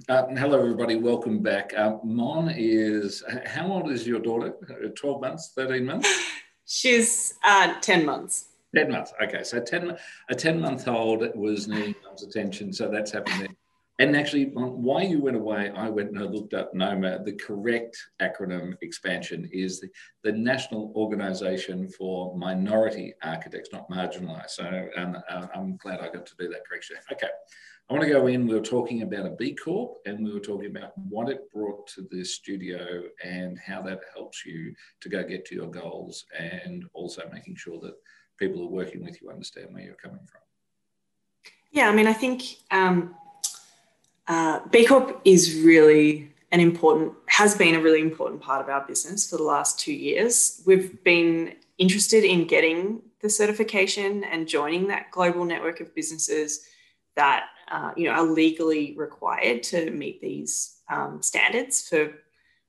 Uh, 0.08 0.26
hello, 0.36 0.60
everybody. 0.60 0.96
Welcome 0.96 1.40
back. 1.40 1.72
Uh, 1.76 1.98
Mon 2.04 2.52
is, 2.54 3.22
how 3.46 3.68
old 3.68 3.90
is 3.90 4.06
your 4.06 4.20
daughter? 4.20 4.54
12 4.94 5.20
months, 5.20 5.52
13 5.54 5.84
months? 5.84 6.08
She's 6.66 7.34
uh, 7.44 7.74
10 7.80 8.04
months. 8.04 8.48
10 8.74 8.90
months. 8.90 9.12
Okay. 9.22 9.42
So 9.44 9.60
10, 9.60 9.96
a 10.30 10.34
10 10.34 10.60
month 10.60 10.88
old 10.88 11.24
was 11.34 11.68
needing 11.68 11.94
mom's 12.04 12.22
attention. 12.22 12.72
So 12.72 12.88
that's 12.88 13.12
happened 13.12 13.40
there. 13.40 13.56
And 14.00 14.16
actually, 14.16 14.46
why 14.46 15.02
you 15.02 15.22
went 15.22 15.36
away, 15.36 15.70
I 15.70 15.88
went 15.88 16.08
and 16.08 16.18
I 16.18 16.22
looked 16.22 16.52
up 16.52 16.74
NOMA. 16.74 17.22
The 17.24 17.34
correct 17.34 17.96
acronym 18.20 18.74
expansion 18.82 19.48
is 19.52 19.80
the, 19.80 19.88
the 20.24 20.32
National 20.32 20.92
Organisation 20.96 21.88
for 21.88 22.36
Minority 22.36 23.14
Architects, 23.22 23.70
not 23.72 23.88
marginalised. 23.88 24.50
So 24.50 24.88
um, 24.96 25.16
uh, 25.28 25.46
I'm 25.54 25.76
glad 25.76 26.00
I 26.00 26.08
got 26.08 26.26
to 26.26 26.34
do 26.36 26.48
that 26.48 26.66
correction. 26.68 26.96
Okay, 27.12 27.28
I 27.88 27.92
want 27.92 28.04
to 28.04 28.10
go 28.10 28.26
in. 28.26 28.48
We 28.48 28.54
were 28.54 28.62
talking 28.62 29.02
about 29.02 29.26
a 29.26 29.30
B 29.30 29.54
Corp 29.54 29.98
and 30.06 30.24
we 30.24 30.32
were 30.32 30.40
talking 30.40 30.74
about 30.74 30.96
what 30.96 31.28
it 31.28 31.48
brought 31.52 31.86
to 31.88 32.08
the 32.10 32.24
studio 32.24 33.02
and 33.22 33.56
how 33.58 33.80
that 33.82 34.00
helps 34.12 34.44
you 34.44 34.74
to 35.02 35.08
go 35.08 35.22
get 35.22 35.44
to 35.46 35.54
your 35.54 35.70
goals 35.70 36.24
and 36.36 36.84
also 36.94 37.22
making 37.32 37.54
sure 37.54 37.78
that 37.80 37.94
people 38.38 38.58
who 38.58 38.66
are 38.66 38.70
working 38.70 39.04
with 39.04 39.22
you 39.22 39.30
understand 39.30 39.68
where 39.70 39.84
you're 39.84 39.94
coming 39.94 40.26
from. 40.26 40.40
Yeah, 41.70 41.88
I 41.88 41.92
mean, 41.92 42.06
I 42.06 42.12
think 42.12 42.42
um, 42.70 43.14
uh, 44.26 44.60
B 44.70 44.86
Corp 44.86 45.20
is 45.24 45.62
really 45.62 46.30
an 46.50 46.60
important, 46.60 47.12
has 47.26 47.56
been 47.56 47.74
a 47.74 47.80
really 47.80 48.00
important 48.00 48.40
part 48.40 48.62
of 48.62 48.68
our 48.68 48.86
business 48.86 49.28
for 49.28 49.36
the 49.36 49.42
last 49.42 49.78
two 49.78 49.92
years. 49.92 50.62
We've 50.64 51.02
been 51.02 51.54
interested 51.78 52.24
in 52.24 52.46
getting 52.46 53.02
the 53.20 53.28
certification 53.28 54.22
and 54.24 54.46
joining 54.46 54.88
that 54.88 55.10
global 55.10 55.44
network 55.44 55.80
of 55.80 55.94
businesses 55.94 56.66
that 57.16 57.46
uh, 57.70 57.92
you 57.96 58.04
know 58.04 58.12
are 58.12 58.24
legally 58.24 58.94
required 58.96 59.62
to 59.62 59.90
meet 59.90 60.20
these 60.20 60.80
um, 60.90 61.22
standards 61.22 61.88
for 61.88 62.12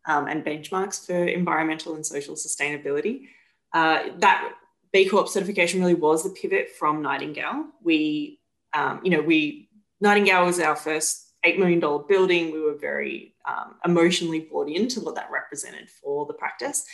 um, 0.08 0.28
and 0.28 0.46
benchmarks 0.46 1.06
for 1.06 1.26
environmental 1.26 1.96
and 1.96 2.06
social 2.06 2.36
sustainability. 2.36 3.28
Uh, 3.74 4.04
that 4.20 4.54
B 4.94 5.10
Corp 5.10 5.28
certification 5.28 5.82
really 5.82 5.94
was 5.94 6.24
the 6.24 6.30
pivot 6.30 6.70
from 6.70 7.02
Nightingale. 7.02 7.66
We, 7.84 8.40
um, 8.74 9.02
you 9.04 9.12
know, 9.12 9.22
we 9.22 9.70
Nightingale 10.00 10.46
was 10.46 10.60
our 10.60 10.76
first 10.76 11.25
$8 11.46 11.58
million 11.60 11.80
building. 11.80 12.52
We 12.52 12.62
were 12.62 12.78
very 12.78 13.36
um, 13.46 13.76
emotionally 13.86 14.40
bought 14.40 14.70
into 14.70 15.02
what 15.02 15.16
that 15.16 15.30
represented 15.32 15.90
for 15.90 16.26
the 16.26 16.34
practice. 16.34 16.86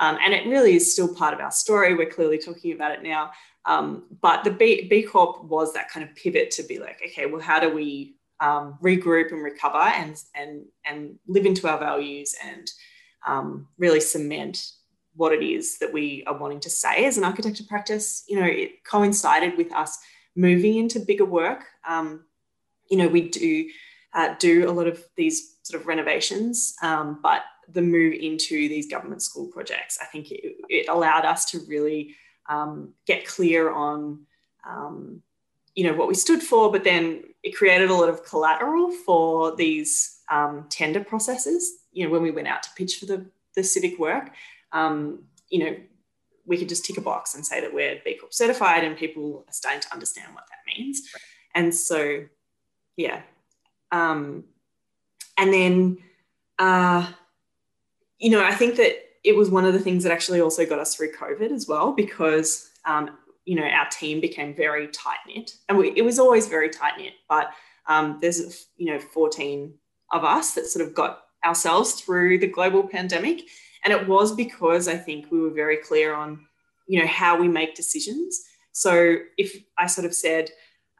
Um, 0.00 0.18
and 0.22 0.34
it 0.34 0.46
really 0.46 0.74
is 0.74 0.92
still 0.92 1.14
part 1.14 1.34
of 1.34 1.40
our 1.40 1.50
story. 1.50 1.94
We're 1.94 2.10
clearly 2.10 2.38
talking 2.38 2.72
about 2.72 2.92
it 2.92 3.02
now. 3.02 3.30
Um, 3.64 4.04
but 4.20 4.44
the 4.44 4.50
B, 4.50 4.86
B, 4.88 5.02
Corp 5.02 5.44
was 5.44 5.72
that 5.72 5.90
kind 5.90 6.08
of 6.08 6.14
pivot 6.14 6.50
to 6.52 6.62
be 6.62 6.78
like, 6.78 7.00
okay, 7.04 7.26
well, 7.26 7.40
how 7.40 7.58
do 7.58 7.74
we 7.74 8.16
um, 8.40 8.78
regroup 8.82 9.32
and 9.32 9.42
recover 9.42 9.78
and, 9.78 10.16
and, 10.34 10.66
and 10.84 11.18
live 11.26 11.46
into 11.46 11.66
our 11.66 11.78
values 11.78 12.34
and 12.44 12.70
um, 13.26 13.68
really 13.78 14.00
cement 14.00 14.70
what 15.14 15.32
it 15.32 15.42
is 15.42 15.78
that 15.78 15.92
we 15.92 16.22
are 16.26 16.36
wanting 16.36 16.60
to 16.60 16.70
say 16.70 17.06
as 17.06 17.16
an 17.16 17.24
architecture 17.24 17.64
practice? 17.68 18.22
You 18.28 18.38
know, 18.38 18.46
it 18.46 18.84
coincided 18.84 19.56
with 19.56 19.72
us 19.72 19.98
moving 20.36 20.76
into 20.76 21.00
bigger 21.00 21.24
work. 21.24 21.64
Um, 21.88 22.24
you 22.88 22.98
know, 22.98 23.08
we 23.08 23.28
do 23.28 23.68
uh, 24.16 24.34
do 24.38 24.68
a 24.68 24.72
lot 24.72 24.88
of 24.88 24.98
these 25.14 25.58
sort 25.62 25.80
of 25.80 25.86
renovations, 25.86 26.74
um, 26.82 27.20
but 27.22 27.42
the 27.72 27.82
move 27.82 28.14
into 28.14 28.68
these 28.68 28.88
government 28.88 29.22
school 29.22 29.46
projects, 29.46 29.98
I 30.00 30.06
think 30.06 30.30
it, 30.30 30.56
it 30.68 30.88
allowed 30.88 31.24
us 31.24 31.44
to 31.50 31.60
really 31.68 32.14
um, 32.48 32.94
get 33.06 33.26
clear 33.26 33.70
on, 33.70 34.26
um, 34.66 35.22
you 35.74 35.84
know, 35.84 35.94
what 35.94 36.08
we 36.08 36.14
stood 36.14 36.42
for, 36.42 36.72
but 36.72 36.84
then 36.84 37.24
it 37.42 37.56
created 37.56 37.90
a 37.90 37.94
lot 37.94 38.08
of 38.08 38.24
collateral 38.24 38.90
for 38.90 39.54
these 39.54 40.20
um, 40.30 40.66
tender 40.70 41.04
processes. 41.04 41.62
You 41.92 42.04
know, 42.04 42.12
when 42.12 42.22
we 42.22 42.30
went 42.30 42.48
out 42.48 42.62
to 42.62 42.70
pitch 42.76 42.96
for 42.98 43.06
the, 43.06 43.26
the 43.54 43.62
civic 43.62 43.98
work, 43.98 44.30
um, 44.72 45.24
you 45.50 45.58
know, 45.64 45.76
we 46.46 46.56
could 46.56 46.68
just 46.68 46.84
tick 46.84 46.96
a 46.96 47.00
box 47.00 47.34
and 47.34 47.44
say 47.44 47.60
that 47.60 47.74
we're 47.74 48.00
B 48.04 48.16
Corp 48.18 48.32
certified, 48.32 48.84
and 48.84 48.96
people 48.96 49.44
are 49.46 49.52
starting 49.52 49.82
to 49.82 49.92
understand 49.92 50.34
what 50.34 50.44
that 50.48 50.62
means. 50.72 51.02
And 51.54 51.74
so, 51.74 52.24
yeah, 52.96 53.22
um, 53.92 54.44
and 55.36 55.52
then, 55.52 55.98
uh, 56.58 57.10
you 58.18 58.30
know, 58.30 58.44
I 58.44 58.54
think 58.54 58.76
that 58.76 58.96
it 59.24 59.36
was 59.36 59.50
one 59.50 59.64
of 59.64 59.72
the 59.72 59.80
things 59.80 60.02
that 60.04 60.12
actually 60.12 60.40
also 60.40 60.64
got 60.64 60.78
us 60.78 60.94
through 60.94 61.12
COVID 61.12 61.50
as 61.50 61.66
well, 61.66 61.92
because, 61.92 62.70
um, 62.84 63.18
you 63.44 63.56
know, 63.56 63.64
our 63.64 63.88
team 63.90 64.20
became 64.20 64.54
very 64.54 64.88
tight 64.88 65.18
knit. 65.26 65.56
And 65.68 65.76
we, 65.76 65.92
it 65.96 66.02
was 66.02 66.18
always 66.18 66.48
very 66.48 66.70
tight 66.70 66.98
knit, 66.98 67.14
but 67.28 67.50
um, 67.88 68.18
there's, 68.20 68.66
you 68.76 68.92
know, 68.92 68.98
14 68.98 69.74
of 70.12 70.24
us 70.24 70.54
that 70.54 70.66
sort 70.66 70.86
of 70.86 70.94
got 70.94 71.24
ourselves 71.44 71.94
through 71.94 72.38
the 72.38 72.46
global 72.46 72.86
pandemic. 72.86 73.42
And 73.84 73.92
it 73.92 74.08
was 74.08 74.34
because 74.34 74.88
I 74.88 74.96
think 74.96 75.30
we 75.30 75.40
were 75.40 75.50
very 75.50 75.76
clear 75.76 76.14
on, 76.14 76.46
you 76.88 77.00
know, 77.00 77.06
how 77.06 77.38
we 77.38 77.48
make 77.48 77.74
decisions. 77.74 78.42
So 78.72 79.16
if 79.38 79.56
I 79.78 79.86
sort 79.86 80.06
of 80.06 80.14
said, 80.14 80.50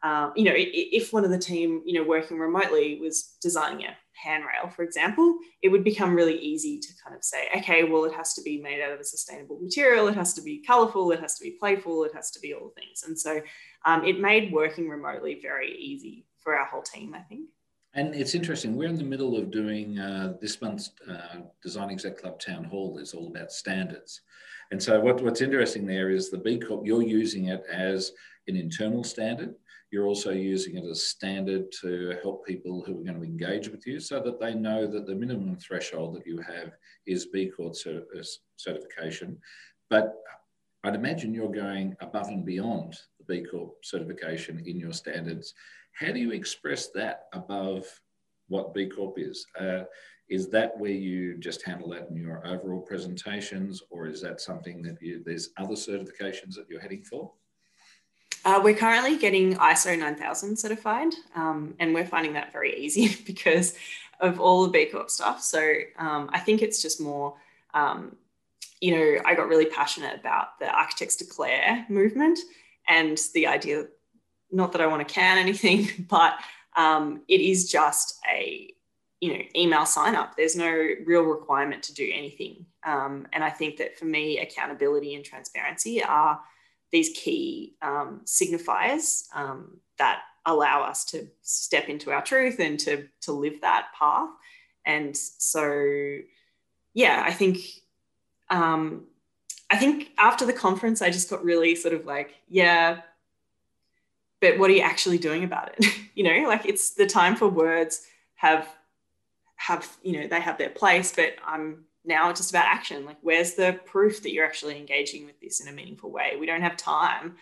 um, 0.07 0.33
you 0.37 0.45
know, 0.45 0.53
if 0.55 1.13
one 1.13 1.25
of 1.25 1.31
the 1.31 1.39
team, 1.39 1.83
you 1.85 1.95
know, 1.95 2.09
working 2.09 2.39
remotely 2.39 3.01
was 3.01 3.37
designing 3.43 3.87
a 3.87 3.97
handrail, 4.13 4.71
for 4.71 4.85
example, 4.85 5.39
it 5.63 5.69
would 5.69 5.83
become 5.83 6.15
really 6.15 6.39
easy 6.39 6.79
to 6.79 6.89
kind 7.03 7.17
of 7.17 7.25
say, 7.25 7.49
okay, 7.57 7.83
well, 7.83 8.05
it 8.05 8.15
has 8.15 8.33
to 8.35 8.43
be 8.43 8.63
made 8.63 8.81
out 8.81 8.93
of 8.93 9.01
a 9.01 9.05
sustainable 9.05 9.59
material, 9.61 10.07
it 10.07 10.15
has 10.15 10.33
to 10.35 10.43
be 10.43 10.63
colorful, 10.63 11.11
it 11.11 11.19
has 11.19 11.37
to 11.39 11.43
be 11.43 11.57
playful, 11.59 12.05
it 12.05 12.15
has 12.15 12.31
to 12.31 12.39
be 12.39 12.55
all 12.55 12.73
things. 12.77 13.03
And 13.05 13.19
so 13.19 13.41
um, 13.85 14.05
it 14.05 14.21
made 14.21 14.53
working 14.53 14.89
remotely 14.89 15.41
very 15.43 15.77
easy 15.77 16.25
for 16.39 16.57
our 16.57 16.67
whole 16.67 16.83
team, 16.83 17.13
I 17.13 17.23
think. 17.23 17.49
And 17.95 18.15
it's 18.15 18.37
interesting, 18.37 18.77
we're 18.77 18.89
in 18.89 18.99
the 18.99 19.03
middle 19.03 19.37
of 19.37 19.51
doing 19.51 19.99
uh, 19.99 20.35
this 20.41 20.61
month's 20.61 20.93
uh, 21.11 21.41
Design 21.65 21.91
Exec 21.91 22.19
Club 22.19 22.39
Town 22.39 22.63
Hall 22.63 22.99
is 22.99 23.13
all 23.13 23.27
about 23.27 23.51
standards. 23.51 24.21
And 24.71 24.81
so 24.81 25.01
what, 25.01 25.21
what's 25.21 25.41
interesting 25.41 25.85
there 25.85 26.11
is 26.11 26.31
the 26.31 26.39
B 26.39 26.61
Corp, 26.61 26.87
you're 26.87 27.03
using 27.03 27.47
it 27.47 27.65
as 27.73 28.13
an 28.47 28.57
internal 28.57 29.03
standard 29.03 29.55
you're 29.97 30.07
also 30.07 30.31
using 30.31 30.77
it 30.77 30.85
as 30.85 30.91
a 30.91 30.95
standard 30.95 31.73
to 31.73 32.19
help 32.23 32.45
people 32.45 32.85
who 32.85 33.01
are 33.01 33.03
going 33.03 33.17
to 33.17 33.23
engage 33.23 33.71
with 33.71 33.87
you 33.87 33.99
so 33.99 34.21
that 34.21 34.39
they 34.39 34.53
know 34.53 34.87
that 34.87 35.07
the 35.07 35.15
minimum 35.15 35.57
threshold 35.57 36.15
that 36.15 36.27
you 36.27 36.39
have 36.47 36.73
is 37.07 37.25
B 37.25 37.47
Corp 37.47 37.73
uh, 37.87 38.23
certification. 38.57 39.39
But 39.89 40.13
I'd 40.85 40.95
imagine 40.95 41.33
you're 41.33 41.49
going 41.51 41.97
above 42.01 42.29
and 42.29 42.45
beyond 42.45 42.95
the 43.19 43.25
B 43.25 43.47
Corp 43.51 43.83
certification 43.83 44.63
in 44.67 44.79
your 44.79 44.93
standards. 44.93 45.55
How 45.93 46.13
do 46.13 46.19
you 46.19 46.33
express 46.33 46.89
that 46.89 47.29
above 47.33 47.87
what 48.49 48.75
B 48.75 48.91
Corp 48.95 49.19
is? 49.19 49.47
Uh, 49.59 49.85
is 50.29 50.51
that 50.51 50.77
where 50.79 50.91
you 50.91 51.39
just 51.39 51.65
handle 51.65 51.89
that 51.93 52.11
in 52.11 52.17
your 52.17 52.47
overall 52.47 52.83
presentations, 52.83 53.83
or 53.89 54.09
is 54.09 54.21
that 54.21 54.43
something 54.43 54.83
that 54.83 55.01
you, 55.01 55.23
there's 55.25 55.55
other 55.57 55.75
certifications 55.75 56.55
that 56.57 56.67
you're 56.69 56.81
heading 56.81 57.03
for? 57.03 57.33
Uh, 58.47 58.61
we're 58.63 58.77
currently 58.77 59.19
getting 59.19 59.57
ISO 59.57 59.99
9000 59.99 60.57
certified, 60.57 61.13
um, 61.35 61.75
and 61.81 61.93
we're 61.93 62.07
finding 62.07 62.35
that 62.35 62.53
very 62.53 62.79
easy 62.79 63.17
because 63.27 63.75
of 64.21 64.39
all 64.39 64.63
the 64.63 64.71
B 64.71 64.87
Corp 64.87 65.11
stuff. 65.11 65.43
So 65.43 65.59
um, 65.99 66.31
I 66.33 66.39
think 66.39 66.63
it's 66.63 66.81
just 66.81 67.01
more, 67.01 67.35
um, 67.75 68.15
you 68.81 68.95
know, 68.95 69.21
I 69.25 69.35
got 69.35 69.49
really 69.49 69.67
passionate 69.67 70.15
about 70.21 70.61
the 70.61 70.71
Architects 70.71 71.17
Declare 71.17 71.87
movement 71.89 72.39
and 72.89 73.21
the 73.35 73.49
idea, 73.49 73.87
not 74.53 74.71
that 74.73 74.81
I 74.81 74.87
want 74.87 75.07
to 75.07 75.13
can 75.13 75.39
anything, 75.47 76.07
but 76.09 76.35
um, 76.77 77.23
it 77.27 77.41
is 77.41 77.69
just 77.69 78.17
a, 78.33 78.73
you 79.21 79.35
know, 79.35 79.43
email 79.57 79.87
sign 79.87 80.15
up. 80.15 80.37
There's 80.37 80.55
no 80.55 80.71
real 81.05 81.23
requirement 81.23 81.83
to 81.83 81.95
do 81.95 82.09
anything. 82.15 82.65
Um, 82.85 83.27
and 83.33 83.43
I 83.43 83.51
think 83.51 83.79
that 83.79 83.99
for 83.99 84.05
me, 84.05 84.39
accountability 84.39 85.17
and 85.17 85.25
transparency 85.25 86.01
are 86.01 86.41
these 86.93 87.11
key 87.11 87.75
um, 87.83 88.23
signifiers 88.25 89.25
um, 89.35 89.79
that 89.99 90.21
allow 90.45 90.83
us 90.83 91.05
to 91.07 91.27
step 91.43 91.89
into 91.89 92.13
our 92.13 92.23
truth 92.23 92.61
and 92.61 92.79
to 92.81 93.09
to 93.23 93.33
live 93.33 93.61
that 93.63 93.89
path. 93.99 94.31
And 94.85 95.17
so, 95.17 96.19
yeah, 96.95 97.23
I 97.27 97.33
think 97.33 97.59
um, 98.51 99.07
I 99.71 99.77
think 99.77 100.11
after 100.19 100.47
the 100.47 100.53
conference, 100.53 101.03
I 101.03 101.11
just 101.11 101.29
got 101.29 101.45
really 101.45 101.75
sort 101.75 101.95
of 101.95 102.07
like, 102.07 102.35
yeah, 102.49 103.01
but 104.41 104.59
what 104.59 104.71
are 104.71 104.75
you 104.75 104.83
actually 104.83 105.19
doing 105.19 105.43
about 105.45 105.75
it? 105.77 105.87
you 106.15 106.23
know, 106.23 106.49
like 106.49 106.67
it's 106.67 106.91
the 106.91 107.07
time 107.07 107.35
for 107.37 107.49
words 107.49 108.07
have 108.37 108.69
have 109.57 109.97
you 110.03 110.21
know 110.21 110.29
they 110.29 110.41
have 110.41 110.59
their 110.59 110.71
place, 110.71 111.13
but 111.15 111.35
I'm 111.45 111.85
now 112.07 112.31
it's 112.31 112.41
just 112.41 112.51
about 112.51 112.67
action. 112.67 113.05
Like, 113.05 113.19
where's 113.21 113.55
the 113.55 113.79
proof 113.85 114.23
that 114.23 114.33
you're 114.33 114.47
actually 114.47 114.79
engaging 114.79 115.27
with 115.27 115.41
this 115.41 115.61
in 115.61 115.69
a 115.69 115.73
meaningful 115.73 116.11
way? 116.11 116.37
We 116.39 116.47
don't 116.47 116.63
have 116.63 116.77
time. 116.77 117.37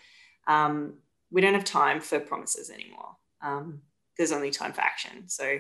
Um, 0.47 0.95
we 1.31 1.41
don't 1.41 1.55
have 1.55 1.65
time 1.65 2.01
for 2.01 2.19
promises 2.21 2.71
anymore. 2.71 3.17
Um, 3.43 3.83
there's 4.17 4.33
only 4.33 4.51
time 4.51 4.73
for 4.73 4.81
action. 4.81 5.29
So, 5.29 5.59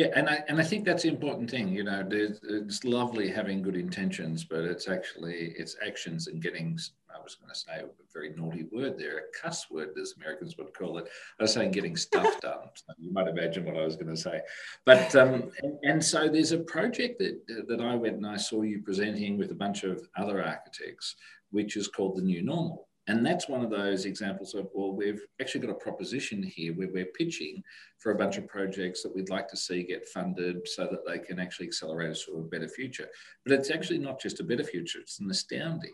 yeah, 0.00 0.06
and 0.14 0.30
I 0.30 0.42
and 0.48 0.58
I 0.58 0.64
think 0.64 0.86
that's 0.86 1.02
the 1.02 1.10
important 1.10 1.50
thing. 1.50 1.68
You 1.68 1.84
know, 1.84 2.08
it's 2.10 2.84
lovely 2.84 3.28
having 3.28 3.60
good 3.60 3.76
intentions, 3.76 4.44
but 4.44 4.60
it's 4.60 4.88
actually 4.88 5.52
it's 5.58 5.76
actions 5.86 6.26
and 6.26 6.40
getting 6.40 6.78
I 7.14 7.22
was 7.22 7.34
going 7.34 7.52
to 7.52 7.58
say 7.58 7.80
a 7.80 7.88
very 8.14 8.30
naughty 8.34 8.64
word 8.72 8.98
there, 8.98 9.18
a 9.18 9.42
cuss 9.42 9.70
word, 9.70 9.90
as 10.00 10.14
Americans 10.16 10.56
would 10.56 10.72
call 10.72 10.96
it. 10.96 11.08
I 11.38 11.42
was 11.42 11.52
saying 11.52 11.72
getting 11.72 11.98
stuff 11.98 12.40
done. 12.40 12.70
So 12.72 12.94
you 12.98 13.12
might 13.12 13.28
imagine 13.28 13.66
what 13.66 13.76
I 13.76 13.84
was 13.84 13.96
going 13.96 14.14
to 14.14 14.16
say. 14.16 14.40
But 14.86 15.14
um, 15.16 15.50
and, 15.62 15.78
and, 15.82 16.02
so 16.02 16.30
there's 16.30 16.52
a 16.52 16.58
project 16.60 17.18
that 17.18 17.66
that 17.68 17.82
I 17.82 17.94
went 17.94 18.16
and 18.16 18.26
I 18.26 18.38
saw 18.38 18.62
you 18.62 18.80
presenting 18.80 19.36
with 19.36 19.50
a 19.50 19.60
bunch 19.64 19.84
of 19.84 20.00
other 20.16 20.42
architects, 20.42 21.16
which 21.50 21.76
is 21.76 21.88
called 21.88 22.16
the 22.16 22.22
New 22.22 22.42
Normal. 22.42 22.88
And 23.10 23.26
that's 23.26 23.48
one 23.48 23.64
of 23.64 23.70
those 23.70 24.04
examples 24.04 24.54
of, 24.54 24.68
well, 24.72 24.92
we've 24.92 25.26
actually 25.40 25.66
got 25.66 25.72
a 25.72 25.74
proposition 25.74 26.44
here 26.44 26.72
where 26.74 26.90
we're 26.92 27.06
pitching 27.06 27.60
for 27.98 28.12
a 28.12 28.14
bunch 28.14 28.36
of 28.36 28.46
projects 28.46 29.02
that 29.02 29.12
we'd 29.12 29.28
like 29.28 29.48
to 29.48 29.56
see 29.56 29.82
get 29.82 30.06
funded 30.06 30.68
so 30.68 30.86
that 30.88 31.04
they 31.04 31.18
can 31.18 31.40
actually 31.40 31.66
accelerate 31.66 32.12
us 32.12 32.24
to 32.26 32.36
a 32.36 32.42
better 32.42 32.68
future. 32.68 33.08
But 33.44 33.54
it's 33.54 33.72
actually 33.72 33.98
not 33.98 34.20
just 34.20 34.38
a 34.38 34.44
better 34.44 34.62
future, 34.62 35.00
it's 35.00 35.18
an 35.18 35.28
astounding 35.28 35.92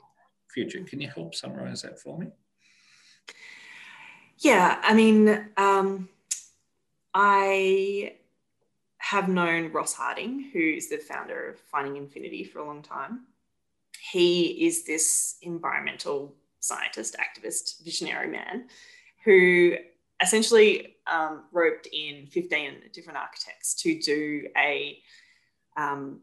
future. 0.53 0.85
Can 0.85 1.01
you 1.01 1.09
help 1.09 1.35
summarize 1.35 1.81
that 1.83 1.99
for 1.99 2.19
me? 2.19 2.27
Yeah, 4.37 4.79
I 4.83 4.93
mean, 4.93 5.49
um, 5.57 6.11
I 7.15 8.17
have 8.99 9.31
known 9.31 9.73
Ross 9.73 9.95
Harding, 9.95 10.51
who's 10.53 10.89
the 10.89 10.99
founder 10.99 11.49
of 11.49 11.59
Finding 11.61 11.97
Infinity 11.97 12.45
for 12.45 12.59
a 12.59 12.67
long 12.67 12.83
time. 12.83 13.21
He 14.13 14.67
is 14.67 14.85
this 14.85 15.39
environmental 15.41 16.35
scientist, 16.67 17.17
activist, 17.19 17.83
visionary 17.85 18.29
man 18.29 18.67
who 19.25 19.77
essentially 20.23 20.97
um, 21.07 21.45
roped 21.53 21.89
in 21.93 22.27
15 22.27 22.75
different 22.93 23.19
architects 23.19 23.75
to 23.75 23.99
do 24.01 24.49
a 24.57 24.99
um, 25.77 26.21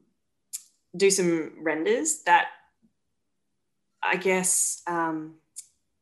do 0.96 1.10
some 1.10 1.54
renders 1.62 2.24
that 2.24 2.48
I 4.02 4.18
guess 4.18 4.82
um, 4.88 5.36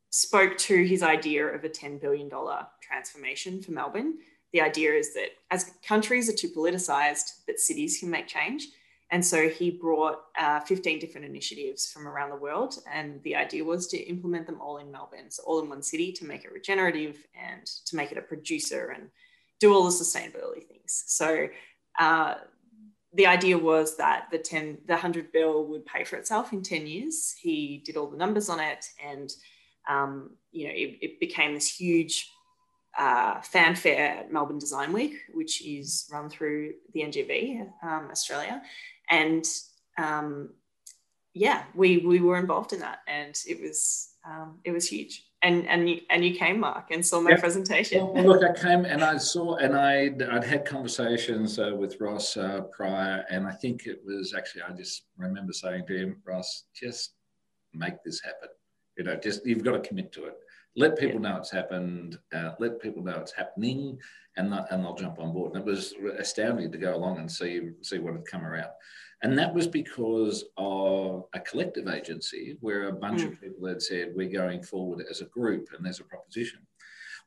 spoke 0.10 0.58
to 0.60 0.84
his 0.84 1.04
idea 1.04 1.46
of 1.48 1.64
a 1.64 1.70
$10 1.70 2.02
billion 2.02 2.30
transformation 2.82 3.62
for 3.62 3.72
Melbourne. 3.72 4.16
The 4.54 4.62
idea 4.62 4.94
is 4.94 5.14
that 5.14 5.30
as 5.50 5.72
countries 5.86 6.30
are 6.30 6.36
too 6.36 6.50
politicized, 6.50 7.46
that 7.46 7.60
cities 7.60 8.00
can 8.00 8.10
make 8.10 8.28
change. 8.28 8.68
And 9.12 9.26
so 9.26 9.50
he 9.50 9.70
brought 9.70 10.22
uh, 10.38 10.62
15 10.62 11.00
different 11.00 11.28
initiatives 11.28 11.92
from 11.92 12.08
around 12.08 12.30
the 12.30 12.38
world. 12.38 12.80
And 12.92 13.22
the 13.24 13.36
idea 13.36 13.64
was 13.64 13.88
to 13.88 13.98
implement 13.98 14.48
them 14.48 14.62
all 14.62 14.78
in 14.78 14.90
Melbourne, 14.90 15.30
so 15.30 15.44
all 15.46 15.62
in 15.62 15.68
one 15.68 15.84
city 15.84 16.14
to 16.14 16.26
make 16.26 16.46
it 16.46 16.54
regenerative 16.54 17.18
and 17.36 17.66
to 17.86 17.96
make 17.98 18.14
it 18.14 18.18
a 18.18 18.22
producer 18.22 18.94
and 18.96 19.10
do 19.60 19.74
all 19.74 19.84
the 19.84 19.92
sustainability 19.92 20.66
things. 20.66 21.04
So 21.08 21.50
uh, 22.00 22.36
the 23.14 23.28
idea 23.28 23.58
was 23.58 23.98
that 23.98 24.28
the 24.32 24.38
10, 24.38 24.78
the 24.88 24.94
100 24.94 25.34
bill 25.34 25.66
would 25.68 25.86
pay 25.86 26.06
for 26.06 26.16
itself 26.16 26.54
in 26.54 26.64
10 26.64 26.88
years. 26.88 27.36
He 27.38 27.84
did 27.86 27.98
all 27.98 28.10
the 28.10 28.18
numbers 28.18 28.48
on 28.48 28.62
it 28.62 28.86
and, 29.06 29.30
um, 29.90 30.32
you 30.54 30.68
know, 30.68 30.74
it, 30.74 30.98
it 31.02 31.20
became 31.20 31.54
this 31.54 31.68
huge 31.68 32.32
uh, 32.98 33.42
fanfare 33.42 34.20
at 34.20 34.34
Melbourne 34.34 34.60
Design 34.60 34.94
Week, 34.94 35.16
which 35.34 35.66
is 35.66 36.10
run 36.12 36.30
through 36.30 36.74
the 36.94 37.02
NGV 37.02 37.68
um, 37.84 38.08
Australia 38.10 38.62
and 39.12 39.46
um, 39.98 40.50
yeah, 41.34 41.64
we 41.76 41.98
we 42.00 42.20
were 42.20 42.38
involved 42.38 42.74
in 42.74 42.80
that, 42.80 43.00
and 43.08 43.38
it 43.48 43.62
was 43.62 44.10
um, 44.26 44.60
it 44.64 44.72
was 44.72 44.88
huge. 44.88 45.28
And 45.44 45.68
and 45.68 45.90
you 45.90 46.02
and 46.10 46.24
you 46.24 46.36
came, 46.36 46.60
Mark, 46.60 46.92
and 46.92 47.06
saw 47.06 47.20
my 47.20 47.36
presentation. 47.36 48.08
Well, 48.14 48.26
look, 48.26 48.44
I 48.44 48.54
came 48.60 48.86
and 48.86 49.04
I 49.04 49.18
saw, 49.18 49.56
and 49.56 49.76
I 49.76 50.12
I'd 50.32 50.44
had 50.44 50.66
conversations 50.66 51.58
uh, 51.58 51.74
with 51.76 52.00
Ross 52.00 52.38
uh, 52.38 52.62
prior, 52.72 53.26
and 53.30 53.48
I 53.48 53.54
think 53.54 53.88
it 53.88 54.02
was 54.06 54.34
actually 54.38 54.64
I 54.64 54.72
just 54.72 55.04
remember 55.18 55.54
saying 55.54 55.86
to 55.88 55.98
him, 55.98 56.22
Ross, 56.26 56.66
just 56.76 57.14
make 57.74 58.04
this 58.04 58.22
happen. 58.24 58.50
You 58.98 59.06
know, 59.06 59.16
just 59.16 59.46
you've 59.46 59.64
got 59.64 59.72
to 59.72 59.88
commit 59.88 60.12
to 60.14 60.26
it. 60.26 60.36
Let 60.76 60.98
people 60.98 61.20
know 61.20 61.38
it's 61.38 61.52
happened. 61.52 62.18
Uh, 62.34 62.52
let 62.60 62.80
people 62.80 63.04
know 63.04 63.18
it's 63.20 63.34
happening, 63.34 63.98
and 64.38 64.52
that, 64.52 64.68
and 64.72 64.84
they'll 64.84 64.96
jump 64.96 65.20
on 65.20 65.34
board. 65.34 65.54
And 65.54 65.62
it 65.62 65.66
was 65.66 65.94
astounding 66.18 66.72
to 66.72 66.78
go 66.78 66.96
along 66.96 67.20
and 67.20 67.32
see 67.32 67.70
see 67.82 68.00
what 68.00 68.14
had 68.14 68.26
come 68.26 68.46
around. 68.46 68.72
And 69.24 69.38
that 69.38 69.54
was 69.54 69.68
because 69.68 70.46
of 70.58 71.26
a 71.34 71.40
collective 71.40 71.88
agency 71.88 72.58
where 72.62 72.88
a 72.88 72.94
bunch 72.94 73.22
mm. 73.22 73.28
of 73.28 73.42
people 73.42 73.68
had 73.68 73.82
said, 73.82 74.14
we're 74.16 74.30
going 74.30 74.64
forward 74.64 75.06
as 75.10 75.22
a 75.22 75.26
group 75.26 75.70
and 75.76 75.86
there's 75.86 76.00
a 76.00 76.04
proposition. 76.04 76.60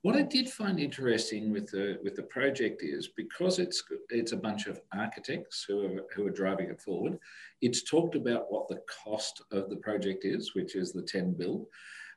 What 0.02 0.16
I 0.16 0.22
did 0.22 0.50
find 0.50 0.78
interesting 0.78 1.50
with 1.50 1.70
the 1.70 1.98
with 2.02 2.14
the 2.14 2.24
project 2.24 2.82
is 2.82 3.08
because 3.16 3.58
it's 3.58 3.82
it's 4.10 4.32
a 4.32 4.36
bunch 4.36 4.66
of 4.66 4.80
architects 4.92 5.64
who 5.66 5.86
are 5.86 6.02
who 6.14 6.26
are 6.26 6.30
driving 6.30 6.68
it 6.68 6.82
forward. 6.82 7.18
It's 7.62 7.84
talked 7.84 8.14
about 8.14 8.52
what 8.52 8.68
the 8.68 8.82
cost 9.02 9.42
of 9.50 9.70
the 9.70 9.76
project 9.76 10.26
is, 10.26 10.54
which 10.54 10.76
is 10.76 10.92
the 10.92 11.00
10 11.00 11.32
bill. 11.32 11.68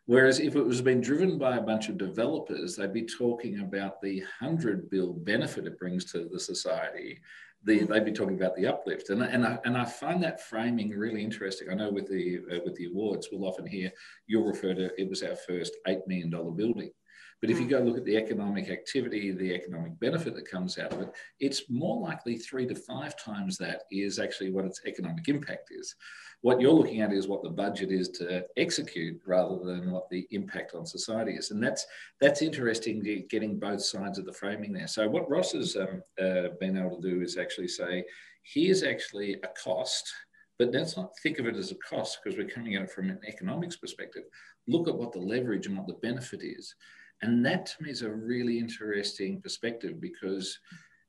Whereas 0.08 0.40
if 0.40 0.56
it 0.56 0.66
was 0.66 0.82
being 0.82 1.02
driven 1.02 1.38
by 1.38 1.58
a 1.58 1.62
bunch 1.62 1.90
of 1.90 1.98
developers, 1.98 2.76
they'd 2.76 2.94
be 2.94 3.06
talking 3.06 3.60
about 3.60 4.02
the 4.02 4.22
100 4.40 4.90
bill 4.90 5.14
benefit 5.14 5.68
it 5.68 5.78
brings 5.78 6.06
to 6.12 6.28
the 6.32 6.40
society 6.40 7.20
the, 7.64 7.84
they'd 7.84 8.06
be 8.06 8.12
talking 8.12 8.36
about 8.36 8.56
the 8.56 8.68
uplift, 8.68 9.10
and 9.10 9.22
and 9.22 9.46
I, 9.46 9.60
and 9.66 9.78
I 9.78 9.86
find 9.86 10.22
that 10.24 10.42
framing 10.42 10.90
really 10.92 11.24
interesting. 11.24 11.70
I 11.70 11.74
know 11.74 11.92
with 11.92 12.08
the 12.08 12.40
uh, 12.52 12.60
with 12.64 12.76
the 12.76 12.86
awards, 12.86 13.30
we'll 13.32 13.48
often 13.48 13.66
hear 13.66 13.92
you'll 14.28 14.46
refer 14.46 14.74
to 14.74 14.90
it 15.00 15.10
was 15.10 15.24
our 15.24 15.36
first 15.36 15.74
eight 15.88 16.00
million 16.08 16.30
dollar 16.30 16.52
building, 16.52 16.92
but 17.42 17.50
if 17.50 17.58
you 17.58 17.64
hmm. 17.64 17.72
go 17.72 17.80
look 17.80 17.98
at 17.98 18.06
the 18.06 18.16
economic 18.16 18.70
activity, 18.70 19.32
the 19.32 19.54
economic 19.54 20.00
benefit 20.00 20.36
that 20.36 20.50
comes 20.50 20.78
out 20.78 20.94
of 20.94 21.02
it, 21.02 21.12
it's 21.40 21.70
more 21.70 22.00
likely 22.00 22.38
three 22.38 22.68
to 22.68 22.76
five 22.76 23.22
times 23.22 23.58
that 23.58 23.84
is 23.92 24.20
actually 24.20 24.52
what 24.52 24.66
its 24.66 24.82
economic 24.86 25.28
impact 25.28 25.70
is. 25.72 25.96
What 26.42 26.62
you're 26.62 26.72
looking 26.72 27.02
at 27.02 27.12
is 27.12 27.28
what 27.28 27.44
the 27.44 27.50
budget 27.50 27.92
is 27.92 28.10
to 28.10 28.46
execute 28.58 29.20
rather 29.26 29.58
than 29.64 29.92
what 29.92 30.10
the 30.10 30.28
impact 30.32 30.76
on 30.76 30.86
society 30.86 31.34
is. 31.34 31.52
And 31.52 31.62
that's 31.62 31.86
that's 32.22 32.42
interesting 32.42 33.26
getting 33.30 33.60
both 33.60 33.82
sides 33.82 34.20
of 34.20 34.26
the 34.26 34.34
framing 34.34 34.72
there. 34.72 34.88
So 34.88 35.08
what 35.08 35.30
Ross 35.30 35.54
has 35.54 35.76
um, 35.76 36.04
uh, 36.22 36.50
been 36.60 36.78
able 36.78 37.02
to 37.02 37.10
do 37.10 37.22
is 37.22 37.38
actually 37.38 37.68
say, 37.68 38.06
here's 38.44 38.84
actually 38.84 39.34
a 39.44 39.48
cost 39.62 40.14
but 40.58 40.72
let's 40.72 40.98
not 40.98 41.18
think 41.20 41.40
of 41.40 41.46
it 41.46 41.56
as 41.56 41.72
a 41.72 41.76
cost 41.76 42.20
because 42.24 42.38
we're 42.38 42.48
coming 42.48 42.76
at 42.76 42.84
it 42.84 42.92
from 42.92 43.10
an 43.10 43.20
economics 43.28 43.76
perspective. 43.76 44.24
Look 44.68 44.88
at 44.88 44.96
what 44.96 45.12
the 45.12 45.20
leverage 45.20 45.68
and 45.68 45.78
what 45.78 45.88
the 45.88 45.94
benefit 45.94 46.42
is. 46.44 46.74
And 47.22 47.46
that 47.46 47.68
to 47.68 47.84
me 47.84 47.92
is 47.92 48.02
a 48.02 48.10
really 48.10 48.58
interesting 48.60 49.42
perspective 49.42 50.02
because 50.02 50.60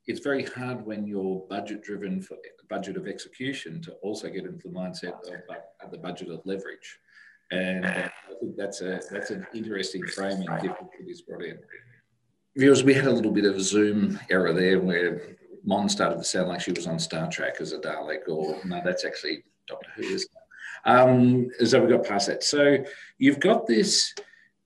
it's 0.09 0.19
very 0.21 0.43
hard 0.43 0.83
when 0.87 1.05
you're 1.05 1.45
budget 1.49 1.83
driven 1.83 2.19
for 2.19 2.35
budget 2.67 2.97
of 2.97 3.07
execution 3.07 3.79
to 3.81 3.91
also 4.01 4.27
get 4.27 4.43
into 4.43 4.67
the 4.67 4.73
mindset 4.73 5.13
of, 5.83 5.91
the 5.91 5.97
budget 5.99 6.29
of 6.29 6.41
leverage. 6.45 6.99
And 7.51 7.85
uh, 7.85 8.09
I 8.09 8.33
think 8.39 8.55
that's 8.55 8.81
a 8.81 9.01
that's 9.11 9.29
an 9.29 9.45
interesting 9.53 10.03
framing 10.07 10.47
difficulties 10.61 11.21
brought 11.21 11.43
in. 11.43 11.59
Viewers, 12.55 12.83
we 12.83 12.95
had 12.95 13.05
a 13.05 13.11
little 13.11 13.31
bit 13.31 13.45
of 13.45 13.55
a 13.55 13.61
Zoom 13.61 14.19
error 14.31 14.51
there 14.51 14.79
where 14.79 15.35
Mon 15.63 15.87
started 15.87 16.17
to 16.17 16.23
sound 16.23 16.47
like 16.47 16.61
she 16.61 16.71
was 16.71 16.87
on 16.87 16.97
Star 16.97 17.29
Trek 17.29 17.57
as 17.59 17.73
a 17.73 17.79
Dalek, 17.79 18.27
or 18.27 18.59
no, 18.65 18.81
that's 18.83 19.05
actually 19.05 19.43
Doctor 19.67 19.89
Who. 19.95 20.03
Is 20.03 20.27
um, 20.85 21.49
so 21.65 21.83
we 21.83 21.91
got 21.91 22.05
past 22.05 22.27
that. 22.27 22.43
So 22.43 22.77
you've 23.19 23.39
got 23.39 23.67
this 23.67 24.13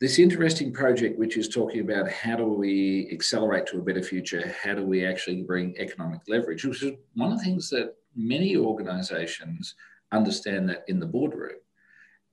this 0.03 0.19
interesting 0.19 0.73
project, 0.73 1.17
which 1.17 1.37
is 1.37 1.47
talking 1.47 1.79
about 1.79 2.11
how 2.11 2.35
do 2.35 2.45
we 2.45 3.07
accelerate 3.09 3.65
to 3.65 3.79
a 3.79 3.81
better 3.81 4.03
future? 4.03 4.53
How 4.61 4.73
do 4.73 4.85
we 4.85 5.05
actually 5.05 5.43
bring 5.43 5.77
economic 5.77 6.19
leverage? 6.27 6.65
Which 6.65 6.83
is 6.83 6.91
one 7.13 7.31
of 7.31 7.37
the 7.37 7.43
things 7.45 7.69
that 7.69 7.95
many 8.13 8.57
organizations 8.57 9.75
understand 10.11 10.67
that 10.67 10.83
in 10.89 10.99
the 10.99 11.05
boardroom. 11.05 11.55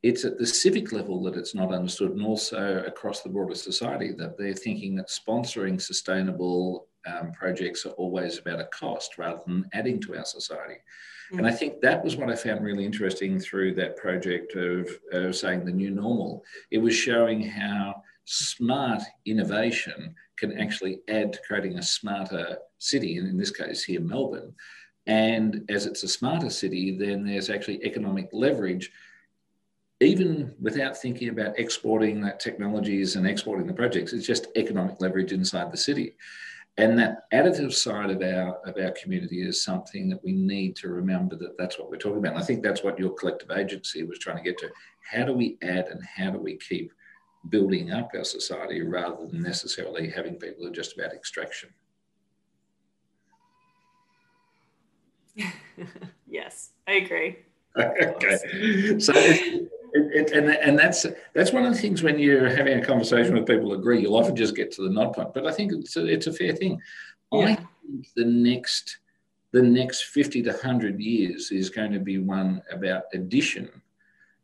It's 0.02 0.24
at 0.24 0.36
the 0.36 0.48
civic 0.48 0.90
level 0.90 1.22
that 1.22 1.36
it's 1.36 1.54
not 1.54 1.72
understood, 1.72 2.10
and 2.10 2.26
also 2.26 2.82
across 2.88 3.22
the 3.22 3.28
broader 3.28 3.54
society 3.54 4.10
that 4.18 4.36
they're 4.36 4.52
thinking 4.52 4.96
that 4.96 5.08
sponsoring 5.08 5.80
sustainable 5.80 6.88
um, 7.06 7.30
projects 7.30 7.86
are 7.86 7.90
always 7.90 8.40
about 8.40 8.58
a 8.58 8.68
cost 8.76 9.16
rather 9.16 9.42
than 9.46 9.70
adding 9.74 10.00
to 10.00 10.16
our 10.16 10.24
society. 10.24 10.78
And 11.32 11.46
I 11.46 11.50
mm. 11.50 11.58
think 11.58 11.80
that 11.80 12.02
was 12.02 12.16
what 12.16 12.30
I 12.30 12.34
found 12.34 12.64
really 12.64 12.84
interesting 12.84 13.38
through 13.38 13.74
that 13.74 13.96
project 13.96 14.54
of, 14.56 14.88
of 15.12 15.36
saying 15.36 15.64
the 15.64 15.72
new 15.72 15.90
normal. 15.90 16.44
It 16.70 16.78
was 16.78 16.94
showing 16.94 17.42
how 17.42 18.02
smart 18.24 19.02
innovation 19.26 20.14
can 20.36 20.58
actually 20.58 21.00
add 21.08 21.32
to 21.32 21.40
creating 21.46 21.78
a 21.78 21.82
smarter 21.82 22.58
city, 22.78 23.18
and 23.18 23.28
in 23.28 23.36
this 23.36 23.50
case 23.50 23.84
here, 23.84 24.00
Melbourne. 24.00 24.54
And 25.06 25.64
as 25.68 25.86
it's 25.86 26.02
a 26.02 26.08
smarter 26.08 26.50
city, 26.50 26.96
then 26.96 27.24
there's 27.24 27.50
actually 27.50 27.84
economic 27.84 28.28
leverage, 28.32 28.90
even 30.00 30.54
without 30.60 30.96
thinking 30.96 31.28
about 31.28 31.58
exporting 31.58 32.20
that 32.22 32.40
technologies 32.40 33.16
and 33.16 33.26
exporting 33.26 33.66
the 33.66 33.72
projects. 33.72 34.12
It's 34.12 34.26
just 34.26 34.48
economic 34.56 35.00
leverage 35.00 35.32
inside 35.32 35.70
the 35.72 35.76
city. 35.76 36.16
And 36.80 36.98
that 36.98 37.30
additive 37.30 37.74
side 37.74 38.08
of 38.08 38.22
our 38.22 38.56
of 38.66 38.78
our 38.82 38.92
community 38.92 39.46
is 39.46 39.62
something 39.62 40.08
that 40.08 40.24
we 40.24 40.32
need 40.32 40.76
to 40.76 40.88
remember 40.88 41.36
that 41.36 41.58
that's 41.58 41.78
what 41.78 41.90
we're 41.90 41.98
talking 41.98 42.16
about. 42.16 42.32
And 42.32 42.42
I 42.42 42.46
think 42.46 42.62
that's 42.62 42.82
what 42.82 42.98
your 42.98 43.10
collective 43.10 43.50
agency 43.50 44.02
was 44.02 44.18
trying 44.18 44.38
to 44.38 44.42
get 44.42 44.56
to. 44.60 44.70
How 45.02 45.26
do 45.26 45.34
we 45.34 45.58
add 45.60 45.88
and 45.88 46.02
how 46.02 46.30
do 46.30 46.38
we 46.38 46.56
keep 46.56 46.90
building 47.50 47.92
up 47.92 48.12
our 48.14 48.24
society 48.24 48.80
rather 48.80 49.26
than 49.26 49.42
necessarily 49.42 50.08
having 50.08 50.36
people 50.36 50.64
who 50.64 50.70
are 50.70 50.74
just 50.74 50.96
about 50.96 51.12
extraction? 51.12 51.68
yes, 56.26 56.70
I 56.88 56.92
agree. 56.92 57.40
okay. 57.76 58.98
So 58.98 59.12
it, 59.94 60.32
and 60.32 60.50
and 60.50 60.78
that's 60.78 61.06
that's 61.34 61.52
one 61.52 61.64
of 61.64 61.72
the 61.72 61.80
things 61.80 62.02
when 62.02 62.18
you're 62.18 62.48
having 62.48 62.78
a 62.78 62.84
conversation 62.84 63.34
with 63.34 63.46
people 63.46 63.72
agree, 63.72 64.02
you'll 64.02 64.16
often 64.16 64.36
just 64.36 64.56
get 64.56 64.70
to 64.72 64.82
the 64.82 64.90
nod 64.90 65.12
point. 65.12 65.34
But 65.34 65.46
I 65.46 65.52
think 65.52 65.72
it's 65.72 65.96
a, 65.96 66.06
it's 66.06 66.26
a 66.26 66.32
fair 66.32 66.54
thing. 66.54 66.80
Yeah. 67.32 67.40
I 67.40 67.54
think 67.54 68.08
the 68.16 68.24
next 68.24 68.98
the 69.52 69.62
next 69.62 70.04
50 70.04 70.42
to 70.44 70.50
100 70.50 71.00
years 71.00 71.50
is 71.50 71.70
going 71.70 71.92
to 71.92 71.98
be 71.98 72.18
one 72.18 72.62
about 72.70 73.04
addition 73.14 73.68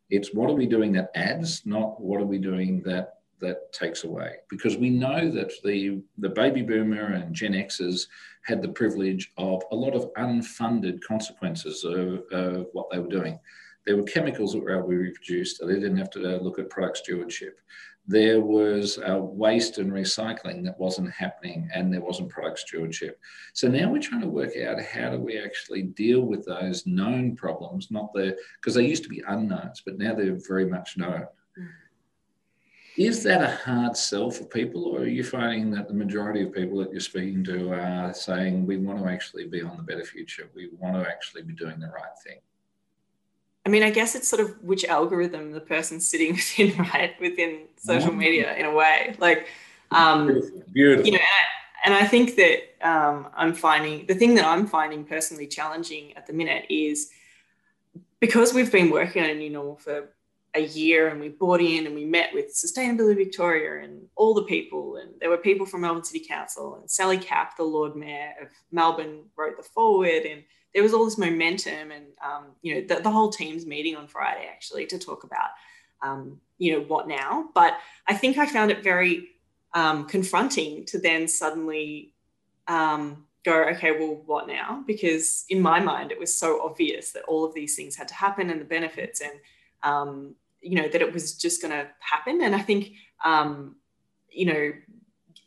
It's 0.09 0.33
what 0.33 0.49
are 0.49 0.53
we 0.55 0.67
doing 0.67 0.91
that 0.93 1.11
adds, 1.15 1.65
not 1.65 1.99
what 2.01 2.21
are 2.21 2.25
we 2.25 2.37
doing 2.37 2.81
that 2.83 3.13
that 3.39 3.71
takes 3.71 4.03
away. 4.03 4.37
Because 4.49 4.77
we 4.77 4.89
know 4.89 5.29
that 5.29 5.51
the 5.63 6.01
the 6.17 6.29
baby 6.29 6.61
boomer 6.61 7.13
and 7.13 7.35
Gen 7.35 7.53
Xers 7.53 8.07
had 8.43 8.61
the 8.61 8.69
privilege 8.69 9.31
of 9.37 9.61
a 9.71 9.75
lot 9.75 9.93
of 9.93 10.11
unfunded 10.13 11.01
consequences 11.01 11.83
of, 11.83 12.23
of 12.31 12.67
what 12.73 12.89
they 12.89 12.99
were 12.99 13.07
doing. 13.19 13.39
There 13.87 13.97
were 13.97 14.03
chemicals 14.03 14.53
that 14.53 14.61
were 14.61 14.77
able 14.77 14.83
to 14.83 14.89
be 14.89 14.97
reproduced. 14.97 15.59
They 15.59 15.73
didn't 15.73 15.97
have 15.97 16.11
to 16.11 16.19
look 16.37 16.59
at 16.59 16.69
product 16.69 16.97
stewardship 16.97 17.59
there 18.07 18.39
was 18.39 18.97
uh, 18.99 19.19
waste 19.19 19.79
and 19.79 19.91
recycling 19.91 20.63
that 20.63 20.79
wasn't 20.79 21.11
happening 21.11 21.69
and 21.73 21.93
there 21.93 22.01
wasn't 22.01 22.29
product 22.29 22.59
stewardship. 22.59 23.19
So 23.53 23.67
now 23.67 23.91
we're 23.91 24.01
trying 24.01 24.21
to 24.21 24.29
work 24.29 24.55
out 24.57 24.81
how 24.81 25.11
do 25.11 25.19
we 25.19 25.37
actually 25.37 25.83
deal 25.83 26.21
with 26.21 26.45
those 26.45 26.87
known 26.87 27.35
problems, 27.35 27.91
not 27.91 28.13
the, 28.13 28.37
because 28.55 28.75
they 28.75 28.87
used 28.87 29.03
to 29.03 29.09
be 29.09 29.23
unknowns, 29.27 29.81
but 29.85 29.97
now 29.97 30.15
they're 30.15 30.39
very 30.47 30.65
much 30.65 30.95
known. 30.95 31.25
Mm. 31.59 31.67
Is 32.95 33.23
that 33.23 33.43
a 33.43 33.55
hard 33.57 33.97
sell 33.97 34.31
for 34.31 34.45
people, 34.45 34.85
or 34.85 35.01
are 35.01 35.07
you 35.07 35.23
finding 35.23 35.69
that 35.71 35.89
the 35.89 35.93
majority 35.93 36.43
of 36.43 36.53
people 36.53 36.79
that 36.79 36.91
you're 36.91 37.01
speaking 37.01 37.43
to 37.43 37.73
are 37.73 38.13
saying 38.13 38.65
we 38.65 38.77
want 38.77 38.99
to 38.99 39.09
actually 39.09 39.47
be 39.47 39.61
on 39.61 39.75
the 39.75 39.83
better 39.83 40.05
future? 40.05 40.49
We 40.55 40.69
want 40.79 40.95
to 40.95 41.07
actually 41.07 41.43
be 41.43 41.53
doing 41.53 41.79
the 41.79 41.89
right 41.89 42.17
thing? 42.25 42.39
I 43.67 43.69
mean, 43.69 43.83
I 43.83 43.89
guess 43.89 44.15
it's 44.15 44.29
sort 44.29 44.41
of 44.41 44.63
which 44.63 44.85
algorithm 44.85 45.51
the 45.51 45.59
person's 45.59 46.07
sitting 46.07 46.31
within, 46.35 46.77
right? 46.77 47.19
Within 47.19 47.65
social 47.75 48.11
mm-hmm. 48.11 48.17
media 48.17 48.55
in 48.55 48.65
a 48.65 48.71
way. 48.71 49.13
Like, 49.19 49.49
um, 49.91 50.27
Beautiful. 50.27 50.63
Beautiful. 50.71 51.05
You 51.05 51.11
know, 51.11 51.17
and 51.17 51.93
I, 51.93 51.97
and 51.97 52.05
I 52.05 52.07
think 52.07 52.37
that 52.37 52.59
um, 52.81 53.27
I'm 53.35 53.53
finding 53.53 54.05
the 54.05 54.15
thing 54.15 54.35
that 54.35 54.45
I'm 54.45 54.67
finding 54.67 55.03
personally 55.03 55.47
challenging 55.47 56.15
at 56.15 56.27
the 56.27 56.31
minute 56.31 56.63
is 56.69 57.09
because 58.21 58.53
we've 58.53 58.71
been 58.71 58.89
working 58.89 59.21
on 59.21 59.31
a 59.31 59.35
new 59.35 59.49
normal 59.49 59.75
for 59.75 60.11
a 60.55 60.61
year 60.61 61.09
and 61.09 61.19
we 61.19 61.27
bought 61.27 61.59
in 61.59 61.87
and 61.87 61.93
we 61.93 62.05
met 62.05 62.33
with 62.33 62.55
Sustainability 62.55 63.17
Victoria 63.17 63.83
and 63.83 64.07
all 64.15 64.33
the 64.33 64.43
people. 64.43 64.95
And 64.95 65.09
there 65.19 65.29
were 65.29 65.37
people 65.37 65.65
from 65.65 65.81
Melbourne 65.81 66.05
City 66.05 66.25
Council 66.25 66.75
and 66.75 66.89
Sally 66.89 67.17
Capp, 67.17 67.57
the 67.57 67.63
Lord 67.63 67.97
Mayor 67.97 68.33
of 68.41 68.47
Melbourne, 68.71 69.25
wrote 69.35 69.57
the 69.57 69.63
foreword. 69.63 70.23
And 70.23 70.43
there 70.73 70.83
was 70.83 70.93
all 70.93 71.05
this 71.05 71.17
momentum 71.17 71.91
and 71.91 72.05
um, 72.23 72.45
you 72.61 72.75
know 72.75 72.81
the, 72.81 73.01
the, 73.01 73.09
whole 73.09 73.29
team's 73.29 73.65
meeting 73.65 73.95
on 73.95 74.07
friday 74.07 74.47
actually 74.49 74.85
to 74.85 74.99
talk 74.99 75.23
about 75.23 75.49
um, 76.03 76.39
you 76.57 76.73
know 76.73 76.81
what 76.81 77.07
now. 77.07 77.49
But 77.53 77.77
i 78.07 78.13
think 78.13 78.37
i 78.37 78.45
found 78.45 78.71
it 78.71 78.83
very 78.83 79.29
um, 79.73 80.05
confronting 80.05 80.85
to 80.85 80.99
then 80.99 81.27
suddenly 81.27 82.13
um, 82.67 83.25
go 83.43 83.63
okay 83.63 83.91
well 83.91 84.21
what 84.25 84.47
now? 84.47 84.83
Because 84.85 85.45
in 85.49 85.61
my 85.61 85.79
mind 85.79 86.11
it 86.11 86.19
was 86.19 86.37
so 86.37 86.61
obvious 86.63 87.11
that 87.11 87.23
all 87.23 87.45
of 87.45 87.53
these 87.53 87.75
things 87.75 87.95
had 87.95 88.07
to 88.09 88.13
happen 88.13 88.49
and 88.49 88.59
the 88.59 88.65
benefits 88.65 89.21
and 89.21 89.39
um, 89.83 90.35
you 90.61 90.81
know 90.81 90.87
that 90.87 91.01
it 91.01 91.13
was 91.13 91.37
just 91.37 91.61
going 91.61 91.71
to 91.71 91.87
happen. 91.99 92.41
And 92.41 92.55
i 92.55 92.59
think 92.59 92.91
um, 93.23 93.75
you 94.29 94.45
know 94.45 94.73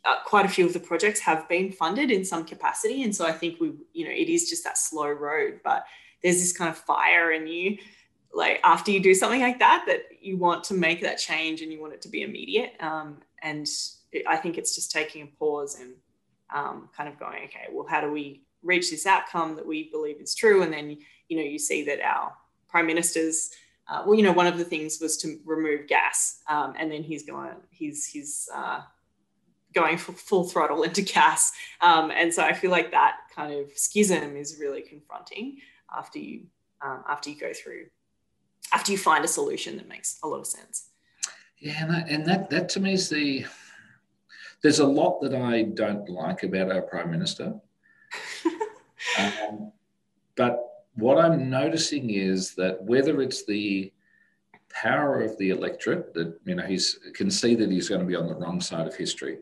uh, 0.05 0.15
quite 0.25 0.45
a 0.45 0.49
few 0.49 0.65
of 0.65 0.73
the 0.73 0.79
projects 0.79 1.19
have 1.19 1.47
been 1.47 1.71
funded 1.71 2.11
in 2.11 2.25
some 2.25 2.43
capacity 2.43 3.03
and 3.03 3.15
so 3.15 3.25
i 3.25 3.31
think 3.31 3.59
we 3.59 3.71
you 3.93 4.05
know 4.05 4.11
it 4.11 4.29
is 4.29 4.49
just 4.49 4.63
that 4.63 4.77
slow 4.77 5.09
road 5.09 5.59
but 5.63 5.85
there's 6.23 6.37
this 6.37 6.53
kind 6.53 6.69
of 6.69 6.77
fire 6.77 7.31
in 7.31 7.47
you 7.47 7.77
like 8.33 8.59
after 8.63 8.91
you 8.91 8.99
do 8.99 9.13
something 9.13 9.41
like 9.41 9.59
that 9.59 9.83
that 9.87 10.03
you 10.21 10.37
want 10.37 10.63
to 10.63 10.73
make 10.73 11.01
that 11.01 11.17
change 11.17 11.61
and 11.61 11.71
you 11.71 11.81
want 11.81 11.93
it 11.93 12.01
to 12.01 12.09
be 12.09 12.21
immediate 12.23 12.73
um, 12.79 13.17
and 13.43 13.67
it, 14.11 14.23
i 14.27 14.35
think 14.35 14.57
it's 14.57 14.75
just 14.75 14.91
taking 14.91 15.23
a 15.23 15.27
pause 15.37 15.79
and 15.79 15.93
um, 16.53 16.89
kind 16.95 17.07
of 17.07 17.17
going 17.17 17.43
okay 17.45 17.67
well 17.71 17.85
how 17.87 18.01
do 18.01 18.11
we 18.11 18.41
reach 18.63 18.91
this 18.91 19.05
outcome 19.05 19.55
that 19.55 19.65
we 19.65 19.89
believe 19.89 20.19
is 20.19 20.35
true? 20.35 20.63
And 20.63 20.71
then 20.71 20.97
you 21.27 21.37
know 21.37 21.43
you 21.43 21.59
see 21.59 21.83
that 21.85 22.01
our 22.01 22.33
prime 22.69 22.87
ministers 22.87 23.51
uh, 23.87 24.03
well 24.05 24.15
you 24.15 24.23
know 24.23 24.31
one 24.31 24.47
of 24.47 24.57
the 24.57 24.65
things 24.65 24.99
was 25.01 25.17
to 25.17 25.39
remove 25.45 25.87
gas 25.87 26.41
um, 26.47 26.73
and 26.77 26.91
then 26.91 27.03
he's 27.03 27.23
going 27.23 27.51
he's 27.69 28.05
he's 28.05 28.49
uh, 28.53 28.81
going 29.73 29.97
full 29.97 30.43
throttle 30.43 30.83
into 30.87 31.01
gas. 31.01 31.51
Um, 31.81 32.11
and 32.11 32.33
so 32.33 32.43
I 32.43 32.53
feel 32.53 32.71
like 32.71 32.91
that 32.91 33.17
kind 33.35 33.53
of 33.53 33.71
schism 33.75 34.35
is 34.35 34.57
really 34.59 34.81
confronting 34.81 35.57
after 35.95 36.19
you 36.19 36.43
um, 36.83 37.03
after 37.07 37.29
you 37.29 37.39
go 37.39 37.53
through 37.53 37.85
after 38.73 38.91
you 38.91 38.97
find 38.97 39.23
a 39.25 39.27
solution 39.27 39.77
that 39.77 39.87
makes 39.87 40.17
a 40.23 40.27
lot 40.27 40.39
of 40.39 40.47
sense. 40.47 40.89
Yeah, 41.57 41.83
and 41.83 41.93
that, 41.93 42.09
and 42.09 42.25
that 42.25 42.49
that 42.49 42.69
to 42.69 42.79
me 42.79 42.93
is 42.93 43.09
the 43.09 43.45
there's 44.61 44.79
a 44.79 44.87
lot 44.87 45.21
that 45.21 45.35
I 45.35 45.63
don't 45.63 46.07
like 46.09 46.43
about 46.43 46.71
our 46.71 46.81
prime 46.81 47.11
minister. 47.11 47.55
um, 49.19 49.71
but 50.35 50.85
what 50.95 51.17
I'm 51.17 51.49
noticing 51.49 52.11
is 52.11 52.55
that 52.55 52.81
whether 52.83 53.21
it's 53.21 53.45
the 53.45 53.91
power 54.69 55.21
of 55.21 55.37
the 55.37 55.49
electorate 55.49 56.13
that 56.13 56.39
you 56.45 56.55
know 56.55 56.65
he's 56.65 56.99
can 57.13 57.29
see 57.29 57.55
that 57.55 57.69
he's 57.69 57.89
going 57.89 58.01
to 58.01 58.07
be 58.07 58.15
on 58.15 58.27
the 58.27 58.35
wrong 58.35 58.61
side 58.61 58.87
of 58.87 58.95
history 58.95 59.39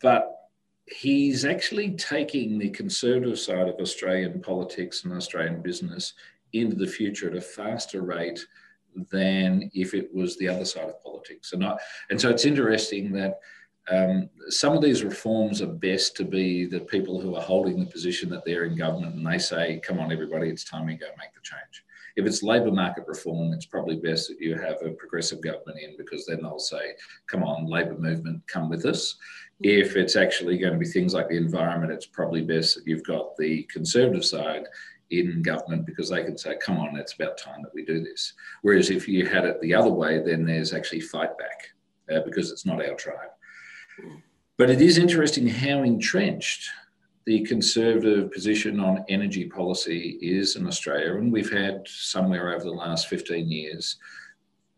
but 0.00 0.48
he's 0.86 1.44
actually 1.44 1.92
taking 1.92 2.58
the 2.58 2.70
conservative 2.70 3.38
side 3.38 3.68
of 3.68 3.76
Australian 3.76 4.40
politics 4.40 5.04
and 5.04 5.14
Australian 5.14 5.62
business 5.62 6.14
into 6.52 6.76
the 6.76 6.86
future 6.86 7.28
at 7.28 7.36
a 7.36 7.40
faster 7.40 8.02
rate 8.02 8.46
than 9.10 9.70
if 9.74 9.94
it 9.94 10.14
was 10.14 10.36
the 10.36 10.48
other 10.48 10.64
side 10.64 10.88
of 10.88 11.02
politics. 11.02 11.52
And, 11.52 11.64
I, 11.64 11.76
and 12.10 12.20
so 12.20 12.30
it's 12.30 12.44
interesting 12.44 13.12
that 13.12 13.40
um, 13.90 14.30
some 14.48 14.74
of 14.74 14.82
these 14.82 15.04
reforms 15.04 15.60
are 15.60 15.66
best 15.66 16.16
to 16.16 16.24
be 16.24 16.64
the 16.66 16.80
people 16.80 17.20
who 17.20 17.34
are 17.34 17.42
holding 17.42 17.80
the 17.80 17.90
position 17.90 18.30
that 18.30 18.44
they're 18.44 18.64
in 18.64 18.76
government 18.76 19.14
and 19.14 19.26
they 19.26 19.38
say, 19.38 19.80
come 19.84 19.98
on, 19.98 20.12
everybody, 20.12 20.48
it's 20.48 20.64
time 20.64 20.86
we 20.86 20.94
go 20.94 21.06
make 21.18 21.34
the 21.34 21.40
change. 21.42 21.84
If 22.16 22.26
it's 22.26 22.42
labour 22.42 22.70
market 22.70 23.04
reform, 23.06 23.52
it's 23.52 23.66
probably 23.66 23.96
best 23.96 24.28
that 24.28 24.40
you 24.40 24.54
have 24.56 24.76
a 24.84 24.90
progressive 24.90 25.42
government 25.42 25.80
in 25.82 25.96
because 25.96 26.26
then 26.26 26.42
they'll 26.42 26.58
say, 26.58 26.92
come 27.26 27.42
on, 27.42 27.66
labour 27.66 27.98
movement, 27.98 28.46
come 28.46 28.68
with 28.68 28.86
us. 28.86 29.16
If 29.60 29.96
it's 29.96 30.16
actually 30.16 30.58
going 30.58 30.74
to 30.74 30.78
be 30.78 30.86
things 30.86 31.14
like 31.14 31.28
the 31.28 31.36
environment, 31.36 31.92
it's 31.92 32.06
probably 32.06 32.42
best 32.42 32.76
that 32.76 32.86
you've 32.86 33.04
got 33.04 33.36
the 33.36 33.64
conservative 33.64 34.24
side 34.24 34.64
in 35.10 35.42
government 35.42 35.86
because 35.86 36.08
they 36.08 36.24
can 36.24 36.38
say, 36.38 36.56
come 36.64 36.78
on, 36.78 36.96
it's 36.96 37.14
about 37.14 37.38
time 37.38 37.62
that 37.62 37.74
we 37.74 37.84
do 37.84 38.02
this. 38.02 38.34
Whereas 38.62 38.90
if 38.90 39.08
you 39.08 39.26
had 39.26 39.44
it 39.44 39.60
the 39.60 39.74
other 39.74 39.90
way, 39.90 40.22
then 40.22 40.44
there's 40.44 40.72
actually 40.72 41.00
fight 41.00 41.36
back 41.38 41.68
uh, 42.14 42.20
because 42.24 42.50
it's 42.50 42.66
not 42.66 42.84
our 42.84 42.94
tribe. 42.94 43.30
But 44.56 44.70
it 44.70 44.80
is 44.80 44.98
interesting 44.98 45.46
how 45.48 45.82
entrenched 45.82 46.68
the 47.26 47.42
conservative 47.44 48.30
position 48.30 48.80
on 48.80 49.04
energy 49.08 49.46
policy 49.46 50.18
is 50.20 50.56
in 50.56 50.66
Australia, 50.66 51.16
and 51.16 51.32
we've 51.32 51.52
had 51.52 51.86
somewhere 51.86 52.54
over 52.54 52.64
the 52.64 52.70
last 52.70 53.08
15 53.08 53.50
years, 53.50 53.96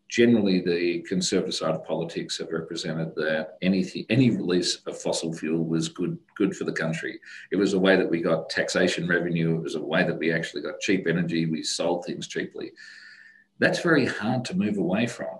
generally 0.08 0.60
the 0.60 1.00
conservative 1.08 1.54
side 1.54 1.74
of 1.74 1.84
politics 1.84 2.38
have 2.38 2.52
represented 2.52 3.14
that 3.16 3.58
anything, 3.62 4.06
any 4.08 4.30
release 4.30 4.76
of 4.86 5.00
fossil 5.00 5.32
fuel 5.32 5.64
was 5.64 5.88
good, 5.88 6.16
good 6.36 6.56
for 6.56 6.62
the 6.62 6.72
country. 6.72 7.18
It 7.50 7.56
was 7.56 7.74
a 7.74 7.78
way 7.78 7.96
that 7.96 8.08
we 8.08 8.22
got 8.22 8.48
taxation 8.48 9.08
revenue. 9.08 9.56
It 9.56 9.62
was 9.62 9.74
a 9.74 9.82
way 9.82 10.04
that 10.04 10.18
we 10.18 10.32
actually 10.32 10.62
got 10.62 10.78
cheap 10.78 11.08
energy. 11.08 11.46
We 11.46 11.64
sold 11.64 12.04
things 12.04 12.28
cheaply. 12.28 12.72
That's 13.58 13.80
very 13.80 14.06
hard 14.06 14.44
to 14.46 14.56
move 14.56 14.78
away 14.78 15.06
from. 15.06 15.38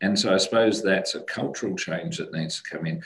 And 0.00 0.16
so 0.16 0.32
I 0.32 0.36
suppose 0.36 0.82
that's 0.82 1.16
a 1.16 1.22
cultural 1.22 1.74
change 1.74 2.18
that 2.18 2.32
needs 2.32 2.62
to 2.62 2.70
come 2.70 2.86
in 2.86 3.02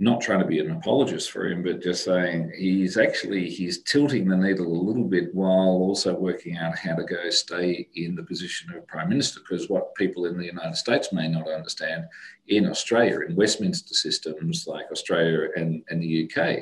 not 0.00 0.22
trying 0.22 0.40
to 0.40 0.46
be 0.46 0.58
an 0.60 0.70
apologist 0.70 1.30
for 1.30 1.46
him, 1.46 1.62
but 1.62 1.82
just 1.82 2.04
saying 2.04 2.50
he's 2.56 2.96
actually 2.96 3.50
he's 3.50 3.82
tilting 3.82 4.26
the 4.26 4.36
needle 4.36 4.66
a 4.66 4.86
little 4.86 5.04
bit 5.04 5.34
while 5.34 5.50
also 5.50 6.14
working 6.14 6.56
out 6.56 6.78
how 6.78 6.94
to 6.94 7.04
go 7.04 7.28
stay 7.28 7.86
in 7.94 8.14
the 8.14 8.22
position 8.22 8.74
of 8.74 8.86
prime 8.86 9.10
minister. 9.10 9.40
Because 9.40 9.68
what 9.68 9.94
people 9.94 10.24
in 10.24 10.38
the 10.38 10.46
United 10.46 10.76
States 10.76 11.12
may 11.12 11.28
not 11.28 11.50
understand, 11.50 12.04
in 12.48 12.66
Australia, 12.66 13.20
in 13.28 13.36
Westminster 13.36 13.92
systems 13.92 14.66
like 14.66 14.86
Australia 14.90 15.48
and, 15.54 15.82
and 15.90 16.02
the 16.02 16.24
UK, 16.24 16.60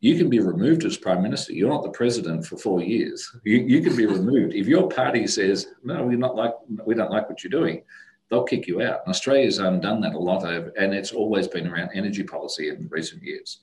you 0.00 0.18
can 0.18 0.28
be 0.28 0.40
removed 0.40 0.84
as 0.84 0.96
prime 0.96 1.22
minister. 1.22 1.52
You're 1.52 1.70
not 1.70 1.84
the 1.84 1.90
president 1.90 2.44
for 2.44 2.56
four 2.56 2.82
years. 2.82 3.30
You, 3.44 3.58
you 3.58 3.80
can 3.80 3.96
be 3.96 4.06
removed 4.06 4.54
if 4.54 4.66
your 4.66 4.88
party 4.88 5.28
says 5.28 5.68
no, 5.84 6.04
we're 6.04 6.18
not 6.18 6.34
like 6.34 6.54
we 6.84 6.96
don't 6.96 7.12
like 7.12 7.28
what 7.28 7.44
you're 7.44 7.50
doing 7.50 7.82
they'll 8.30 8.44
kick 8.44 8.66
you 8.66 8.82
out. 8.82 9.00
And 9.04 9.14
Australia's 9.14 9.60
um, 9.60 9.80
done 9.80 10.00
that 10.00 10.14
a 10.14 10.18
lot 10.18 10.44
over, 10.44 10.72
and 10.78 10.94
it's 10.94 11.12
always 11.12 11.48
been 11.48 11.66
around 11.66 11.90
energy 11.94 12.22
policy 12.22 12.68
in 12.68 12.88
recent 12.90 13.22
years. 13.22 13.60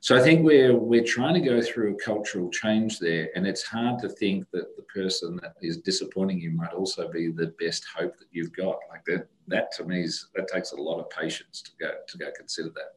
So 0.00 0.16
I 0.16 0.20
think 0.20 0.44
we're 0.44 0.76
we're 0.76 1.04
trying 1.04 1.34
to 1.34 1.40
go 1.40 1.60
through 1.62 1.94
a 1.94 2.04
cultural 2.04 2.50
change 2.50 2.98
there, 2.98 3.28
and 3.34 3.46
it's 3.46 3.62
hard 3.62 3.98
to 4.00 4.08
think 4.08 4.46
that 4.52 4.76
the 4.76 4.82
person 4.82 5.38
that 5.42 5.54
is 5.62 5.78
disappointing 5.78 6.40
you 6.40 6.50
might 6.50 6.72
also 6.72 7.10
be 7.10 7.30
the 7.30 7.52
best 7.58 7.84
hope 7.96 8.16
that 8.18 8.28
you've 8.30 8.52
got. 8.52 8.78
Like 8.90 9.04
that, 9.06 9.28
that 9.48 9.72
to 9.76 9.84
me 9.84 10.02
is 10.02 10.28
that 10.34 10.48
takes 10.48 10.72
a 10.72 10.76
lot 10.76 11.00
of 11.00 11.10
patience 11.10 11.62
to 11.62 11.70
go 11.80 11.92
to 12.06 12.18
go 12.18 12.26
consider 12.36 12.68
that. 12.70 12.94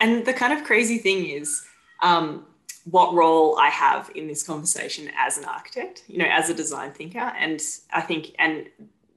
And 0.00 0.24
the 0.24 0.32
kind 0.32 0.52
of 0.52 0.64
crazy 0.64 0.98
thing 0.98 1.26
is, 1.26 1.64
um, 2.02 2.46
what 2.84 3.14
role 3.14 3.58
I 3.58 3.68
have 3.68 4.10
in 4.14 4.26
this 4.26 4.42
conversation 4.42 5.10
as 5.16 5.38
an 5.38 5.44
architect, 5.44 6.04
you 6.06 6.18
know, 6.18 6.28
as 6.30 6.50
a 6.50 6.54
design 6.54 6.92
thinker, 6.92 7.18
and 7.18 7.60
I 7.92 8.00
think 8.00 8.34
and 8.38 8.66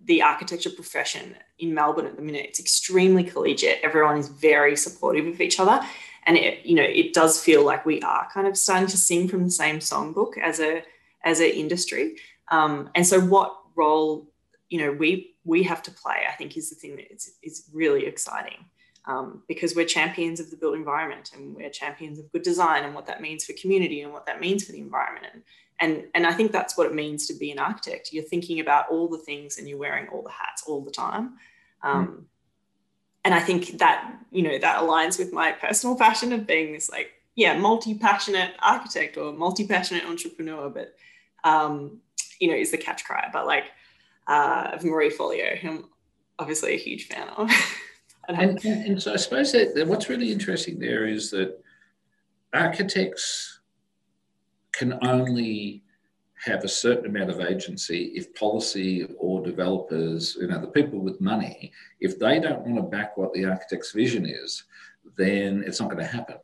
the 0.09 0.23
architecture 0.23 0.71
profession 0.71 1.35
in 1.59 1.73
Melbourne 1.73 2.07
at 2.07 2.15
the 2.15 2.21
minute. 2.23 2.47
It's 2.49 2.59
extremely 2.59 3.23
collegiate. 3.23 3.79
Everyone 3.83 4.17
is 4.17 4.27
very 4.27 4.75
supportive 4.75 5.27
of 5.27 5.39
each 5.39 5.59
other. 5.59 5.79
And 6.25 6.35
it, 6.35 6.65
you 6.65 6.75
know, 6.75 6.83
it 6.83 7.13
does 7.13 7.41
feel 7.41 7.63
like 7.63 7.85
we 7.85 8.01
are 8.01 8.27
kind 8.33 8.47
of 8.47 8.57
starting 8.57 8.87
to 8.87 8.97
sing 8.97 9.27
from 9.27 9.43
the 9.43 9.51
same 9.51 9.77
songbook 9.77 10.37
as 10.37 10.59
a 10.59 10.83
as 11.23 11.39
an 11.39 11.51
industry. 11.51 12.15
Um, 12.49 12.89
and 12.95 13.05
so 13.05 13.21
what 13.21 13.55
role 13.75 14.29
you 14.69 14.79
know 14.79 14.91
we 14.91 15.35
we 15.43 15.63
have 15.63 15.81
to 15.81 15.91
play 15.91 16.17
i 16.29 16.33
think 16.33 16.55
is 16.55 16.69
the 16.69 16.75
thing 16.75 16.95
that 16.95 17.11
is, 17.11 17.31
is 17.41 17.69
really 17.73 18.05
exciting 18.05 18.65
um, 19.05 19.41
because 19.47 19.75
we're 19.75 19.85
champions 19.85 20.39
of 20.39 20.51
the 20.51 20.57
built 20.57 20.75
environment 20.75 21.31
and 21.33 21.55
we're 21.55 21.69
champions 21.69 22.19
of 22.19 22.31
good 22.31 22.43
design 22.43 22.83
and 22.83 22.93
what 22.93 23.07
that 23.07 23.21
means 23.21 23.45
for 23.45 23.53
community 23.53 24.01
and 24.01 24.13
what 24.13 24.25
that 24.27 24.39
means 24.39 24.63
for 24.65 24.71
the 24.71 24.79
environment 24.79 25.25
and 25.33 25.41
and 25.79 26.03
and 26.13 26.25
i 26.27 26.33
think 26.33 26.51
that's 26.51 26.77
what 26.77 26.87
it 26.87 26.93
means 26.93 27.27
to 27.27 27.33
be 27.33 27.51
an 27.51 27.59
architect. 27.59 28.13
You're 28.13 28.23
thinking 28.23 28.59
about 28.59 28.89
all 28.89 29.07
the 29.07 29.17
things 29.17 29.57
and 29.57 29.67
you're 29.67 29.77
wearing 29.77 30.07
all 30.09 30.23
the 30.23 30.31
hats 30.31 30.63
all 30.67 30.81
the 30.81 30.91
time. 30.91 31.33
Um, 31.81 32.07
mm. 32.07 32.23
and 33.25 33.33
i 33.33 33.39
think 33.39 33.77
that 33.79 34.13
you 34.31 34.41
know 34.41 34.57
that 34.57 34.81
aligns 34.81 35.17
with 35.17 35.31
my 35.31 35.51
personal 35.51 35.95
passion 35.95 36.33
of 36.33 36.45
being 36.45 36.73
this 36.73 36.89
like 36.89 37.11
yeah 37.35 37.57
multi-passionate 37.57 38.53
architect 38.59 39.17
or 39.17 39.31
multi-passionate 39.33 40.05
entrepreneur. 40.05 40.69
But 40.69 40.95
um, 41.43 42.01
you 42.39 42.49
know 42.49 42.55
is 42.55 42.71
the 42.71 42.77
catch 42.77 43.05
cry. 43.05 43.29
But 43.31 43.45
like 43.45 43.65
uh, 44.27 44.71
of 44.73 44.83
Marie 44.83 45.09
Forleo 45.09 45.57
i'm 45.65 45.85
obviously 46.37 46.73
a 46.73 46.77
huge 46.77 47.07
fan 47.07 47.27
of. 47.29 47.51
And, 48.27 48.63
and, 48.63 48.85
and, 48.85 49.01
so 49.01 49.11
i 49.11 49.15
suppose 49.15 49.51
that 49.53 49.87
what's 49.87 50.07
really 50.07 50.31
interesting 50.31 50.77
there 50.77 51.07
is 51.07 51.31
that 51.31 51.59
architects 52.53 53.58
can 54.71 54.97
only 55.01 55.83
have 56.45 56.63
a 56.63 56.69
certain 56.69 57.05
amount 57.05 57.29
of 57.29 57.41
agency 57.41 58.13
if 58.15 58.33
policy 58.33 59.05
or 59.17 59.43
developers, 59.43 60.37
you 60.39 60.47
know, 60.47 60.59
the 60.59 60.67
people 60.67 60.99
with 60.99 61.19
money, 61.19 61.71
if 61.99 62.17
they 62.17 62.39
don't 62.39 62.61
want 62.61 62.77
to 62.77 62.83
back 62.83 63.17
what 63.17 63.33
the 63.33 63.45
architect's 63.45 63.91
vision 63.91 64.25
is, 64.25 64.63
then 65.17 65.63
it's 65.65 65.81
not 65.81 65.89
going 65.89 66.03
to 66.03 66.09
happen. 66.09 66.37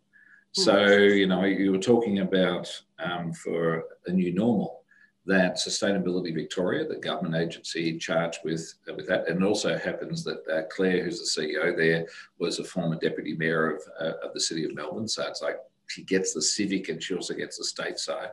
So, 0.51 0.85
hmm. 0.85 1.15
you 1.15 1.27
know, 1.27 1.43
you 1.43 1.71
were 1.71 1.77
talking 1.77 2.19
about 2.19 2.69
um, 2.99 3.33
for 3.33 3.83
a 4.07 4.11
new 4.11 4.33
normal 4.33 4.81
that 5.25 5.55
Sustainability 5.55 6.33
Victoria, 6.33 6.87
the 6.87 6.97
government 6.97 7.35
agency 7.35 7.97
charged 7.97 8.39
with 8.43 8.75
with 8.95 9.07
that, 9.07 9.27
and 9.27 9.41
it 9.41 9.45
also 9.45 9.77
happens 9.77 10.23
that 10.23 10.47
uh, 10.51 10.61
Claire, 10.69 11.03
who's 11.03 11.35
the 11.35 11.41
CEO 11.41 11.75
there, 11.75 12.05
was 12.37 12.59
a 12.59 12.63
former 12.63 12.95
deputy 12.95 13.35
mayor 13.35 13.71
of, 13.71 13.81
uh, 13.99 14.13
of 14.23 14.33
the 14.33 14.39
city 14.39 14.65
of 14.65 14.75
Melbourne. 14.75 15.07
So 15.07 15.25
it's 15.27 15.41
like 15.41 15.57
she 15.87 16.03
gets 16.03 16.33
the 16.33 16.41
civic 16.41 16.89
and 16.89 17.01
she 17.01 17.13
also 17.15 17.33
gets 17.33 17.57
the 17.57 17.63
state 17.63 17.99
side. 17.99 18.29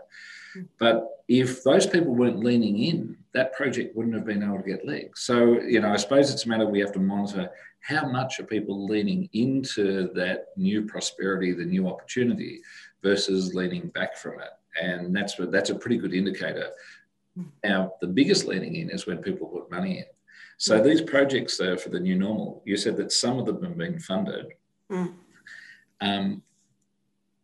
Hmm. 0.54 0.62
But 0.78 1.08
if 1.28 1.62
those 1.62 1.86
people 1.86 2.14
weren't 2.14 2.40
leaning 2.40 2.78
in, 2.78 3.16
that 3.32 3.54
project 3.54 3.96
wouldn't 3.96 4.14
have 4.14 4.26
been 4.26 4.42
able 4.42 4.58
to 4.58 4.68
get 4.68 4.86
legs. 4.86 5.22
So, 5.22 5.60
you 5.60 5.80
know, 5.80 5.92
I 5.92 5.96
suppose 5.96 6.32
it's 6.32 6.44
a 6.44 6.48
matter 6.48 6.66
we 6.66 6.80
have 6.80 6.92
to 6.92 7.00
monitor 7.00 7.50
how 7.80 8.08
much 8.08 8.38
are 8.38 8.44
people 8.44 8.86
leaning 8.86 9.28
into 9.32 10.12
that 10.14 10.46
new 10.56 10.82
prosperity, 10.82 11.52
the 11.52 11.64
new 11.64 11.88
opportunity, 11.88 12.60
versus 13.02 13.54
leaning 13.54 13.88
back 13.88 14.16
from 14.16 14.40
it. 14.40 14.50
And 14.80 15.14
that's 15.14 15.38
what, 15.38 15.50
that's 15.50 15.70
a 15.70 15.74
pretty 15.74 15.98
good 15.98 16.14
indicator. 16.14 16.70
Hmm. 17.36 17.44
Now, 17.64 17.92
the 18.00 18.06
biggest 18.06 18.46
leaning 18.46 18.76
in 18.76 18.90
is 18.90 19.06
when 19.06 19.18
people 19.18 19.48
put 19.48 19.70
money 19.70 19.98
in. 19.98 20.04
So 20.58 20.78
hmm. 20.78 20.84
these 20.84 21.00
projects 21.00 21.60
uh, 21.60 21.76
for 21.76 21.88
the 21.88 22.00
new 22.00 22.16
normal, 22.16 22.62
you 22.64 22.76
said 22.76 22.96
that 22.98 23.12
some 23.12 23.38
of 23.38 23.46
them 23.46 23.62
have 23.62 23.76
been 23.76 23.98
funded. 23.98 24.52
Mm. 24.92 25.14
Um, 26.02 26.42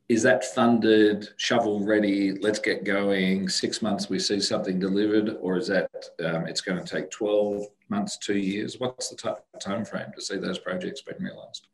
is 0.08 0.22
that 0.22 0.44
funded, 0.54 1.28
shovel 1.36 1.84
ready, 1.84 2.32
let's 2.32 2.58
get 2.58 2.84
going, 2.84 3.48
six 3.48 3.82
months 3.82 4.08
we 4.08 4.18
see 4.18 4.40
something 4.40 4.78
delivered, 4.78 5.36
or 5.40 5.58
is 5.58 5.66
that 5.68 5.90
um, 6.24 6.46
it's 6.46 6.62
going 6.62 6.82
to 6.82 6.84
take 6.84 7.10
12 7.10 7.66
months, 7.90 8.16
two 8.16 8.38
years? 8.38 8.80
What's 8.80 9.10
the 9.10 9.16
t- 9.16 9.58
time 9.60 9.84
frame 9.84 10.10
to 10.14 10.22
see 10.22 10.38
those 10.38 10.58
projects 10.58 11.02
being 11.02 11.22
realised? 11.22 11.66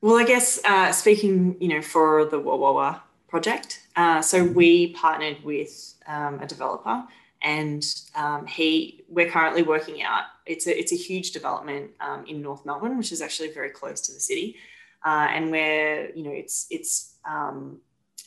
Well, 0.00 0.16
I 0.16 0.24
guess 0.24 0.64
uh, 0.64 0.92
speaking, 0.92 1.56
you 1.60 1.68
know, 1.68 1.82
for 1.82 2.24
the 2.24 2.40
WOWOWA 2.40 3.00
project, 3.28 3.80
uh, 3.96 4.22
so 4.22 4.44
we 4.44 4.92
partnered 4.94 5.42
with 5.44 5.94
um, 6.06 6.40
a 6.40 6.46
developer, 6.46 7.04
and 7.42 7.84
um, 8.14 8.46
he 8.46 9.04
we're 9.08 9.30
currently 9.30 9.62
working 9.62 10.02
out. 10.02 10.24
It's 10.46 10.66
a 10.66 10.78
it's 10.78 10.92
a 10.92 10.96
huge 10.96 11.32
development 11.32 11.90
um, 12.00 12.24
in 12.26 12.42
North 12.42 12.64
Melbourne, 12.66 12.98
which 12.98 13.12
is 13.12 13.22
actually 13.22 13.50
very 13.52 13.70
close 13.70 14.02
to 14.02 14.12
the 14.12 14.20
city, 14.20 14.56
uh, 15.04 15.28
and 15.30 15.50
where 15.50 16.14
you 16.14 16.24
know 16.24 16.32
it's 16.32 16.66
it's 16.70 17.16
um, 17.24 17.80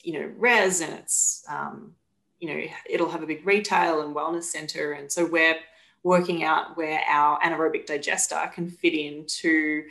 you 0.07 0.13
know, 0.13 0.31
res 0.37 0.79
and 0.79 0.93
it's, 0.93 1.43
um, 1.49 1.93
you 2.39 2.47
know, 2.47 2.63
it'll 2.89 3.09
have 3.09 3.23
a 3.23 3.27
big 3.27 3.45
retail 3.45 4.01
and 4.01 4.15
wellness 4.15 4.43
center. 4.43 4.93
And 4.93 5.11
so 5.11 5.25
we're 5.25 5.57
working 6.03 6.45
out 6.45 6.77
where 6.77 7.01
our 7.09 7.37
anaerobic 7.41 7.87
digester 7.87 8.49
can 8.53 8.69
fit 8.69 8.93
into 8.93 9.83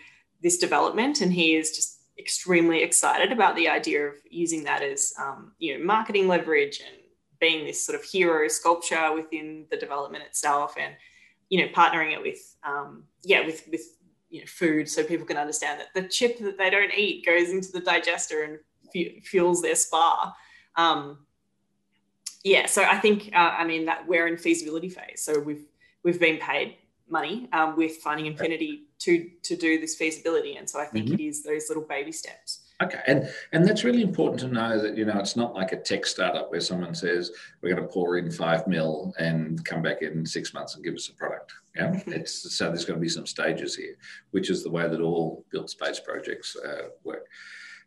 this 0.42 0.56
development. 0.56 1.20
And 1.20 1.30
he 1.30 1.54
is 1.54 1.76
just 1.76 1.98
extremely 2.18 2.82
excited 2.82 3.30
about 3.30 3.56
the 3.56 3.68
idea 3.68 4.06
of 4.06 4.14
using 4.30 4.64
that 4.64 4.82
as, 4.82 5.12
um, 5.20 5.52
you 5.58 5.76
know, 5.76 5.84
marketing 5.84 6.28
leverage 6.28 6.80
and 6.80 6.96
being 7.38 7.66
this 7.66 7.84
sort 7.84 7.98
of 7.98 8.02
hero 8.02 8.48
sculpture 8.48 9.12
within 9.12 9.66
the 9.70 9.76
development 9.76 10.24
itself 10.24 10.76
and, 10.80 10.94
you 11.50 11.60
know, 11.60 11.70
partnering 11.74 12.14
it 12.14 12.22
with, 12.22 12.56
um, 12.64 13.04
yeah, 13.22 13.44
with, 13.44 13.68
with, 13.70 13.82
you 14.30 14.40
know, 14.40 14.46
food 14.46 14.88
so 14.88 15.04
people 15.04 15.26
can 15.26 15.36
understand 15.36 15.80
that 15.80 15.94
the 15.94 16.08
chip 16.08 16.38
that 16.40 16.58
they 16.58 16.70
don't 16.70 16.92
eat 16.94 17.24
goes 17.24 17.50
into 17.50 17.72
the 17.72 17.80
digester 17.80 18.42
and 18.42 18.58
fuels 19.24 19.62
their 19.62 19.74
spa. 19.74 20.34
Um, 20.76 21.18
yeah, 22.44 22.66
so 22.66 22.82
I 22.82 22.98
think 22.98 23.30
uh, 23.34 23.54
I 23.58 23.64
mean 23.64 23.86
that 23.86 24.06
we're 24.06 24.26
in 24.26 24.36
feasibility 24.36 24.88
phase. 24.88 25.22
So 25.22 25.40
we've 25.40 25.66
we've 26.04 26.20
been 26.20 26.38
paid 26.38 26.76
money 27.08 27.48
um, 27.52 27.76
with 27.76 27.96
Finding 27.96 28.26
Infinity 28.26 28.84
to 29.00 29.28
to 29.42 29.56
do 29.56 29.80
this 29.80 29.96
feasibility, 29.96 30.56
and 30.56 30.68
so 30.68 30.80
I 30.80 30.86
think 30.86 31.06
mm-hmm. 31.06 31.14
it 31.14 31.20
is 31.20 31.42
those 31.42 31.68
little 31.68 31.82
baby 31.82 32.12
steps. 32.12 32.55
Okay, 32.82 33.00
and 33.06 33.26
and 33.52 33.66
that's 33.66 33.84
really 33.84 34.02
important 34.02 34.38
to 34.40 34.48
know 34.48 34.78
that 34.78 34.98
you 34.98 35.06
know 35.06 35.18
it's 35.18 35.34
not 35.34 35.54
like 35.54 35.72
a 35.72 35.80
tech 35.80 36.04
startup 36.04 36.50
where 36.50 36.60
someone 36.60 36.94
says 36.94 37.32
we're 37.62 37.74
going 37.74 37.82
to 37.82 37.92
pour 37.92 38.18
in 38.18 38.30
five 38.30 38.66
mil 38.66 39.14
and 39.18 39.64
come 39.64 39.80
back 39.80 40.02
in 40.02 40.26
six 40.26 40.52
months 40.52 40.74
and 40.74 40.84
give 40.84 40.94
us 40.94 41.08
a 41.08 41.14
product. 41.14 41.54
Yeah, 41.74 41.98
it's 42.08 42.54
so 42.54 42.66
there's 42.66 42.84
going 42.84 42.98
to 42.98 43.02
be 43.02 43.08
some 43.08 43.26
stages 43.26 43.74
here, 43.74 43.96
which 44.32 44.50
is 44.50 44.62
the 44.62 44.70
way 44.70 44.86
that 44.88 45.00
all 45.00 45.44
built 45.50 45.70
space 45.70 46.00
projects 46.00 46.54
uh, 46.54 46.88
work. 47.02 47.26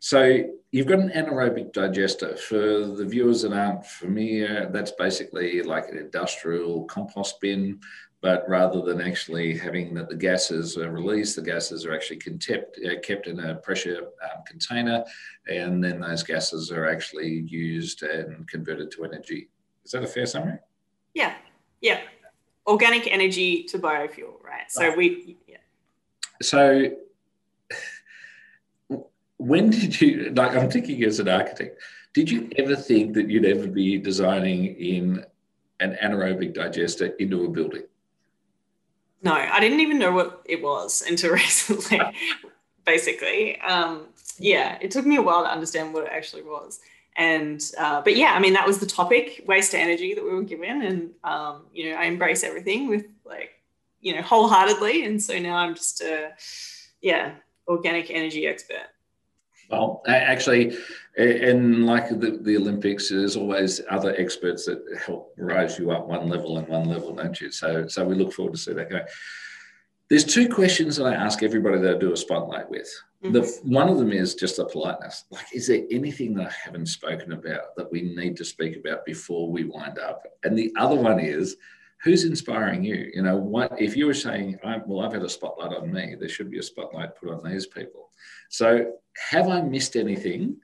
So 0.00 0.44
you've 0.72 0.86
got 0.86 0.98
an 0.98 1.10
anaerobic 1.10 1.72
digester. 1.72 2.36
For 2.36 2.56
the 2.86 3.04
viewers 3.04 3.42
that 3.42 3.52
aren't 3.52 3.86
familiar, 3.86 4.68
that's 4.72 4.92
basically 4.92 5.62
like 5.62 5.88
an 5.88 5.98
industrial 5.98 6.84
compost 6.84 7.38
bin, 7.40 7.80
but 8.22 8.44
rather 8.48 8.82
than 8.82 9.00
actually 9.00 9.56
having 9.56 9.94
that 9.94 10.08
the 10.08 10.16
gases 10.16 10.76
are 10.76 10.90
released, 10.90 11.36
the 11.36 11.42
gases 11.42 11.86
are 11.86 11.94
actually 11.94 12.18
kept, 12.18 12.78
uh, 12.84 13.00
kept 13.02 13.26
in 13.26 13.40
a 13.40 13.54
pressure 13.54 14.08
um, 14.22 14.42
container, 14.46 15.04
and 15.48 15.82
then 15.82 16.00
those 16.00 16.22
gases 16.22 16.70
are 16.70 16.86
actually 16.88 17.44
used 17.46 18.02
and 18.02 18.46
converted 18.48 18.90
to 18.92 19.04
energy. 19.04 19.48
Is 19.84 19.92
that 19.92 20.02
a 20.02 20.06
fair 20.06 20.26
summary? 20.26 20.58
Yeah, 21.14 21.34
yeah. 21.80 22.00
Organic 22.66 23.10
energy 23.10 23.64
to 23.64 23.78
biofuel, 23.78 24.42
right? 24.44 24.70
So 24.70 24.88
right. 24.88 24.96
we, 24.96 25.38
yeah. 25.48 25.56
So 26.42 26.90
when 29.40 29.70
did 29.70 29.98
you 29.98 30.30
like 30.36 30.54
i'm 30.54 30.70
thinking 30.70 31.02
as 31.04 31.18
an 31.18 31.26
architect 31.26 31.80
did 32.12 32.30
you 32.30 32.50
ever 32.58 32.76
think 32.76 33.14
that 33.14 33.30
you'd 33.30 33.46
ever 33.46 33.66
be 33.66 33.96
designing 33.96 34.66
in 34.76 35.24
an 35.80 35.96
anaerobic 36.02 36.52
digester 36.52 37.06
into 37.18 37.46
a 37.46 37.48
building 37.48 37.84
no 39.22 39.32
i 39.32 39.60
didn't 39.60 39.80
even 39.80 39.98
know 39.98 40.12
what 40.12 40.42
it 40.44 40.62
was 40.62 41.02
until 41.08 41.32
recently 41.44 42.00
basically. 42.84 43.60
Um, 43.60 44.06
yeah 44.38 44.78
it 44.80 44.90
took 44.90 45.04
me 45.04 45.16
a 45.16 45.22
while 45.22 45.42
to 45.42 45.50
understand 45.50 45.92
what 45.92 46.04
it 46.04 46.10
actually 46.12 46.42
was. 46.42 46.80
And 47.16 47.60
uh, 47.78 48.00
but 48.00 48.16
yeah 48.16 48.32
i 48.34 48.38
mean 48.38 48.54
that 48.54 48.66
was 48.66 48.78
the 48.78 48.86
topic 48.86 49.44
waste 49.46 49.74
energy 49.74 50.14
that 50.14 50.24
we 50.24 50.32
were 50.32 50.42
given. 50.42 50.82
And 50.82 51.10
um, 51.24 51.62
you 51.72 51.90
know 51.90 51.96
i 51.96 52.04
embrace 52.04 52.42
everything 52.44 52.88
with 52.88 53.06
like 53.24 53.50
you 54.00 54.14
know 54.14 54.22
wholeheartedly. 54.22 55.04
And 55.04 55.22
so 55.22 55.38
now 55.38 55.56
i'm 55.56 55.74
just 55.74 56.00
a 56.00 56.32
yeah 57.00 57.34
organic 57.68 58.10
energy 58.10 58.46
expert 58.46 58.88
well, 59.70 60.02
actually, 60.06 60.76
in 61.16 61.86
like 61.86 62.08
the, 62.08 62.38
the 62.42 62.56
Olympics, 62.56 63.08
there's 63.08 63.36
always 63.36 63.80
other 63.90 64.14
experts 64.16 64.66
that 64.66 64.82
help 65.04 65.32
rise 65.36 65.78
you 65.78 65.90
up 65.90 66.06
one 66.06 66.28
level 66.28 66.58
and 66.58 66.68
one 66.68 66.88
level, 66.88 67.14
don't 67.14 67.40
you? 67.40 67.50
So, 67.50 67.86
so 67.88 68.04
we 68.04 68.14
look 68.14 68.32
forward 68.32 68.54
to 68.54 68.60
see 68.60 68.72
that 68.72 68.90
go. 68.90 69.00
There's 70.08 70.24
two 70.24 70.48
questions 70.48 70.96
that 70.96 71.06
I 71.06 71.14
ask 71.14 71.42
everybody 71.42 71.78
that 71.78 71.96
I 71.96 71.98
do 71.98 72.12
a 72.12 72.16
spotlight 72.16 72.68
with. 72.68 72.92
Mm-hmm. 73.22 73.32
The 73.32 73.60
one 73.62 73.88
of 73.88 73.98
them 73.98 74.12
is 74.12 74.34
just 74.34 74.58
a 74.58 74.64
politeness. 74.64 75.24
Like, 75.30 75.46
is 75.54 75.68
there 75.68 75.82
anything 75.90 76.34
that 76.34 76.48
I 76.48 76.54
haven't 76.64 76.86
spoken 76.86 77.32
about 77.32 77.76
that 77.76 77.92
we 77.92 78.02
need 78.02 78.36
to 78.38 78.44
speak 78.44 78.76
about 78.76 79.04
before 79.04 79.50
we 79.50 79.64
wind 79.64 79.98
up? 79.98 80.24
And 80.42 80.58
the 80.58 80.72
other 80.76 80.96
one 80.96 81.20
is, 81.20 81.56
who's 82.02 82.24
inspiring 82.24 82.82
you? 82.82 83.10
You 83.14 83.22
know, 83.22 83.36
what 83.36 83.80
if 83.80 83.96
you 83.96 84.06
were 84.06 84.14
saying, 84.14 84.58
well, 84.86 85.00
I've 85.00 85.12
had 85.12 85.22
a 85.22 85.28
spotlight 85.28 85.76
on 85.76 85.92
me, 85.92 86.16
there 86.18 86.28
should 86.28 86.50
be 86.50 86.58
a 86.58 86.62
spotlight 86.62 87.16
put 87.16 87.30
on 87.30 87.50
these 87.50 87.66
people. 87.66 88.10
So, 88.48 88.92
have 89.30 89.48
I 89.48 89.60
missed 89.62 89.96
anything? 89.96 90.56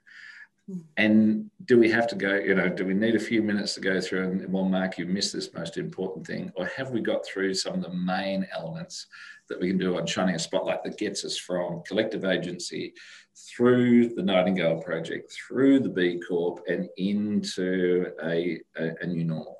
And 0.96 1.48
do 1.66 1.78
we 1.78 1.88
have 1.90 2.08
to 2.08 2.16
go, 2.16 2.34
you 2.34 2.54
know, 2.56 2.68
do 2.68 2.84
we 2.84 2.94
need 2.94 3.14
a 3.14 3.20
few 3.20 3.40
minutes 3.40 3.74
to 3.74 3.80
go 3.80 4.00
through 4.00 4.24
and, 4.24 4.52
well, 4.52 4.64
Mark, 4.64 4.98
you 4.98 5.06
missed 5.06 5.32
this 5.32 5.54
most 5.54 5.76
important 5.76 6.26
thing? 6.26 6.50
Or 6.56 6.66
have 6.76 6.90
we 6.90 7.00
got 7.00 7.24
through 7.24 7.54
some 7.54 7.74
of 7.74 7.82
the 7.82 7.94
main 7.94 8.48
elements 8.52 9.06
that 9.48 9.60
we 9.60 9.68
can 9.68 9.78
do 9.78 9.96
on 9.96 10.06
shining 10.06 10.34
a 10.34 10.40
spotlight 10.40 10.82
that 10.82 10.98
gets 10.98 11.24
us 11.24 11.38
from 11.38 11.82
collective 11.86 12.24
agency 12.24 12.94
through 13.36 14.08
the 14.14 14.22
Nightingale 14.22 14.82
Project, 14.82 15.32
through 15.32 15.78
the 15.78 15.88
B 15.88 16.20
Corp, 16.26 16.60
and 16.66 16.88
into 16.96 18.10
a, 18.24 18.60
a, 18.76 18.94
a 19.02 19.06
new 19.06 19.22
normal? 19.22 19.55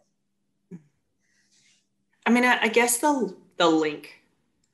I 2.26 2.30
mean, 2.30 2.44
I, 2.44 2.58
I 2.62 2.68
guess 2.68 2.98
the 2.98 3.34
the 3.56 3.68
link 3.68 4.20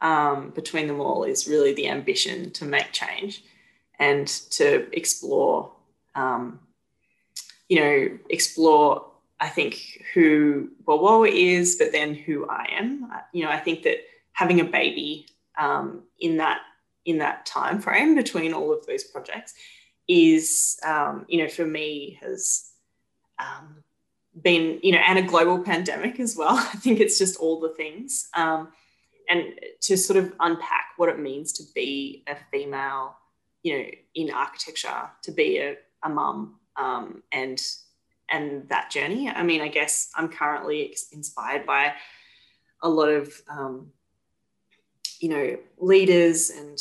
um, 0.01 0.51
between 0.51 0.89
them 0.89 1.01
all 1.01 1.25
is 1.25 1.47
really 1.47 1.75
the 1.75 1.89
ambition 1.89 2.51
to 2.53 2.65
make 2.65 2.91
change 2.93 3.45
and 3.99 4.27
to 4.27 4.89
explore, 4.97 5.73
um, 6.15 6.59
you 7.69 7.79
know, 7.79 8.19
explore. 8.31 9.07
I 9.39 9.49
think 9.49 10.05
who 10.15 10.71
Wawa 10.87 11.27
is, 11.27 11.77
but 11.77 11.91
then 11.91 12.15
who 12.15 12.49
I 12.49 12.69
am. 12.71 13.11
You 13.33 13.45
know, 13.45 13.51
I 13.51 13.59
think 13.59 13.83
that 13.83 13.99
having 14.33 14.61
a 14.61 14.65
baby 14.65 15.27
um, 15.59 16.03
in 16.21 16.37
that 16.39 16.61
in 17.05 17.19
that 17.19 17.45
time 17.45 17.81
frame 17.81 18.15
between 18.15 18.55
all 18.55 18.73
of 18.73 18.87
those 18.87 19.05
projects 19.05 19.55
is, 20.09 20.79
um, 20.85 21.27
you 21.29 21.43
know, 21.43 21.49
for 21.49 21.67
me 21.67 22.19
has 22.23 22.71
um, 23.39 23.83
been, 24.41 24.81
you 24.83 24.93
know, 24.93 24.99
and 25.07 25.19
a 25.19 25.23
global 25.23 25.59
pandemic 25.59 26.19
as 26.21 26.37
well. 26.37 26.57
I 26.57 26.77
think 26.77 27.01
it's 27.01 27.19
just 27.19 27.37
all 27.37 27.61
the 27.61 27.71
things. 27.71 28.29
Um, 28.35 28.69
and 29.29 29.55
to 29.83 29.97
sort 29.97 30.19
of 30.19 30.33
unpack 30.41 30.93
what 30.97 31.09
it 31.09 31.19
means 31.19 31.53
to 31.55 31.65
be 31.75 32.25
a 32.27 32.37
female, 32.51 33.17
you 33.63 33.79
know, 33.79 33.85
in 34.15 34.31
architecture, 34.31 35.11
to 35.23 35.31
be 35.31 35.59
a, 35.59 35.77
a 36.03 36.09
mum 36.09 36.57
um, 36.77 37.23
and 37.33 37.63
and 38.31 38.69
that 38.71 38.91
journey. 38.91 39.29
I 39.29 39.43
mean, 39.43 39.61
I 39.61 39.69
guess 39.69 40.11
I'm 40.17 40.29
currently 40.29 40.97
inspired 41.13 41.67
by 41.67 41.93
a 42.83 42.89
lot 42.89 43.09
of 43.09 43.33
um, 43.49 43.93
you 45.21 45.29
know 45.29 45.57
leaders 45.79 46.51
and 46.51 46.79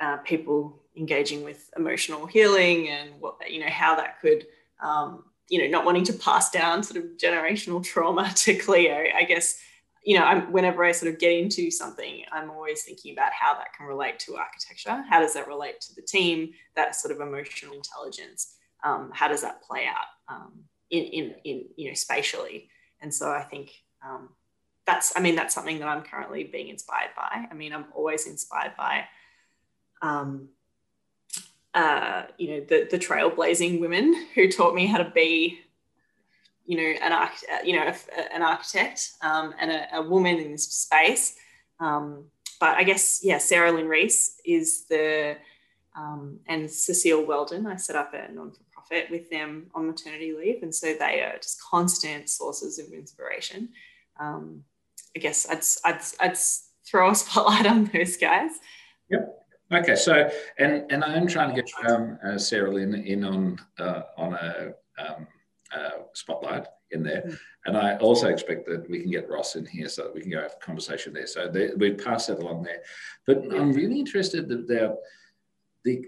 uh, 0.00 0.18
people 0.18 0.80
engaging 0.96 1.44
with 1.44 1.70
emotional 1.76 2.26
healing 2.26 2.88
and 2.88 3.10
what 3.20 3.50
you 3.50 3.60
know 3.60 3.68
how 3.68 3.96
that 3.96 4.20
could 4.20 4.46
um, 4.82 5.24
you 5.50 5.60
know 5.60 5.68
not 5.68 5.84
wanting 5.84 6.04
to 6.04 6.12
pass 6.14 6.50
down 6.50 6.82
sort 6.82 7.04
of 7.04 7.10
generational 7.18 7.84
trauma 7.84 8.32
to 8.36 8.54
Cleo. 8.54 9.04
I 9.14 9.24
guess 9.24 9.60
you 10.04 10.18
know 10.18 10.24
I'm, 10.24 10.50
whenever 10.52 10.82
I 10.84 10.92
sort 10.92 11.12
of 11.12 11.18
get 11.18 11.32
into 11.32 11.70
something, 11.70 12.24
I'm 12.32 12.50
always 12.50 12.82
thinking 12.82 13.12
about 13.12 13.32
how 13.32 13.54
that 13.54 13.74
can 13.76 13.86
relate 13.86 14.18
to 14.20 14.36
architecture. 14.36 15.04
How 15.10 15.20
does 15.20 15.34
that 15.34 15.48
relate 15.48 15.80
to 15.82 15.94
the 15.94 16.02
team? 16.02 16.52
That 16.76 16.96
sort 16.96 17.14
of 17.14 17.20
emotional 17.20 17.74
intelligence. 17.74 18.54
Um, 18.82 19.10
how 19.12 19.28
does 19.28 19.42
that 19.42 19.62
play 19.62 19.84
out 19.86 20.34
um, 20.34 20.52
in, 20.88 21.04
in 21.04 21.34
in 21.44 21.64
you 21.76 21.88
know 21.88 21.94
spatially? 21.94 22.70
And 23.02 23.12
so 23.12 23.30
I 23.30 23.42
think 23.42 23.72
um, 24.06 24.30
that's 24.86 25.12
I 25.16 25.20
mean 25.20 25.34
that's 25.34 25.54
something 25.54 25.80
that 25.80 25.88
I'm 25.88 26.02
currently 26.02 26.44
being 26.44 26.68
inspired 26.68 27.10
by. 27.16 27.46
I 27.50 27.54
mean 27.54 27.72
I'm 27.72 27.86
always 27.94 28.26
inspired 28.26 28.72
by 28.78 29.04
um, 30.00 30.48
uh, 31.74 32.22
you 32.36 32.48
know, 32.48 32.60
the, 32.68 32.88
the 32.90 32.98
trailblazing 32.98 33.80
women 33.80 34.26
who 34.34 34.50
taught 34.50 34.74
me 34.74 34.86
how 34.86 34.98
to 34.98 35.10
be, 35.10 35.60
you 36.66 36.76
know, 36.76 36.98
an 37.02 37.12
arch, 37.12 37.44
uh, 37.52 37.58
you 37.64 37.76
know, 37.76 37.86
a, 37.86 38.34
an 38.34 38.42
architect 38.42 39.12
um, 39.22 39.54
and 39.60 39.70
a, 39.70 39.96
a, 39.96 40.02
woman 40.02 40.38
in 40.38 40.52
this 40.52 40.66
space. 40.66 41.36
Um, 41.78 42.24
but 42.58 42.76
I 42.76 42.82
guess, 42.82 43.20
yeah, 43.22 43.38
Sarah 43.38 43.72
Lynn 43.72 43.88
Rees 43.88 44.36
is 44.44 44.86
the, 44.86 45.36
um, 45.96 46.40
and 46.46 46.70
Cecile 46.70 47.24
Weldon. 47.24 47.66
I 47.66 47.76
set 47.76 47.96
up 47.96 48.14
a 48.14 48.32
non-for-profit 48.32 49.10
with 49.10 49.30
them 49.30 49.70
on 49.74 49.86
maternity 49.86 50.34
leave, 50.34 50.62
and 50.62 50.74
so 50.74 50.94
they 50.94 51.22
are 51.22 51.36
just 51.38 51.60
constant 51.62 52.28
sources 52.28 52.78
of 52.78 52.92
inspiration. 52.92 53.70
Um, 54.18 54.64
I 55.16 55.20
guess 55.20 55.48
I'd, 55.48 55.62
I'd, 55.84 56.02
I'd 56.20 56.38
throw 56.86 57.10
a 57.10 57.14
spotlight 57.14 57.66
on 57.68 57.84
those 57.92 58.16
guys. 58.16 58.50
Yep. 59.08 59.39
Okay, 59.72 59.94
so 59.94 60.28
and 60.58 60.90
and 60.90 61.04
I 61.04 61.16
am 61.16 61.28
trying 61.28 61.54
to 61.54 61.62
get 61.62 61.70
um, 61.88 62.18
uh, 62.24 62.38
Sarah 62.38 62.72
Lynn 62.72 62.94
in 62.94 63.24
on 63.24 63.58
uh, 63.78 64.02
on 64.16 64.34
a 64.34 64.72
um, 64.98 65.26
uh, 65.72 66.02
spotlight 66.12 66.66
in 66.90 67.04
there, 67.04 67.22
mm. 67.22 67.38
and 67.66 67.76
I 67.76 67.96
also 67.98 68.28
expect 68.28 68.66
that 68.66 68.90
we 68.90 69.00
can 69.00 69.12
get 69.12 69.28
Ross 69.28 69.54
in 69.54 69.64
here 69.64 69.88
so 69.88 70.04
that 70.04 70.14
we 70.14 70.22
can 70.22 70.30
go 70.30 70.42
have 70.42 70.56
a 70.60 70.64
conversation 70.64 71.12
there. 71.12 71.28
So 71.28 71.52
we 71.76 71.92
pass 71.92 72.26
that 72.26 72.40
along 72.40 72.64
there, 72.64 72.82
but 73.26 73.44
I'm 73.54 73.72
really 73.72 74.00
interested 74.00 74.50
about 74.50 74.96
the 75.84 76.06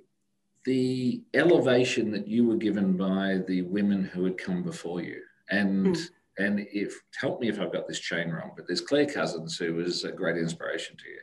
the 0.64 1.22
elevation 1.35 2.11
that 2.12 2.27
you 2.27 2.46
were 2.46 2.57
given 2.57 2.96
by 2.96 3.42
the 3.46 3.62
women 3.62 4.05
who 4.05 4.25
had 4.25 4.38
come 4.38 4.62
before 4.62 5.03
you, 5.03 5.20
and. 5.51 5.96
Mm. 5.96 6.09
And 6.38 6.66
if 6.72 6.98
help 7.20 7.42
me 7.42 7.51
if 7.51 7.61
I've 7.61 7.75
got 7.75 7.87
this 7.87 8.01
chain 8.01 8.31
wrong, 8.31 8.53
but 8.57 8.66
there's 8.66 8.81
Claire 8.81 9.05
Cousins 9.05 9.59
who 9.59 9.75
was 9.75 10.05
a 10.05 10.11
great 10.11 10.38
inspiration 10.38 10.96
to 10.96 11.07
you. 11.07 11.18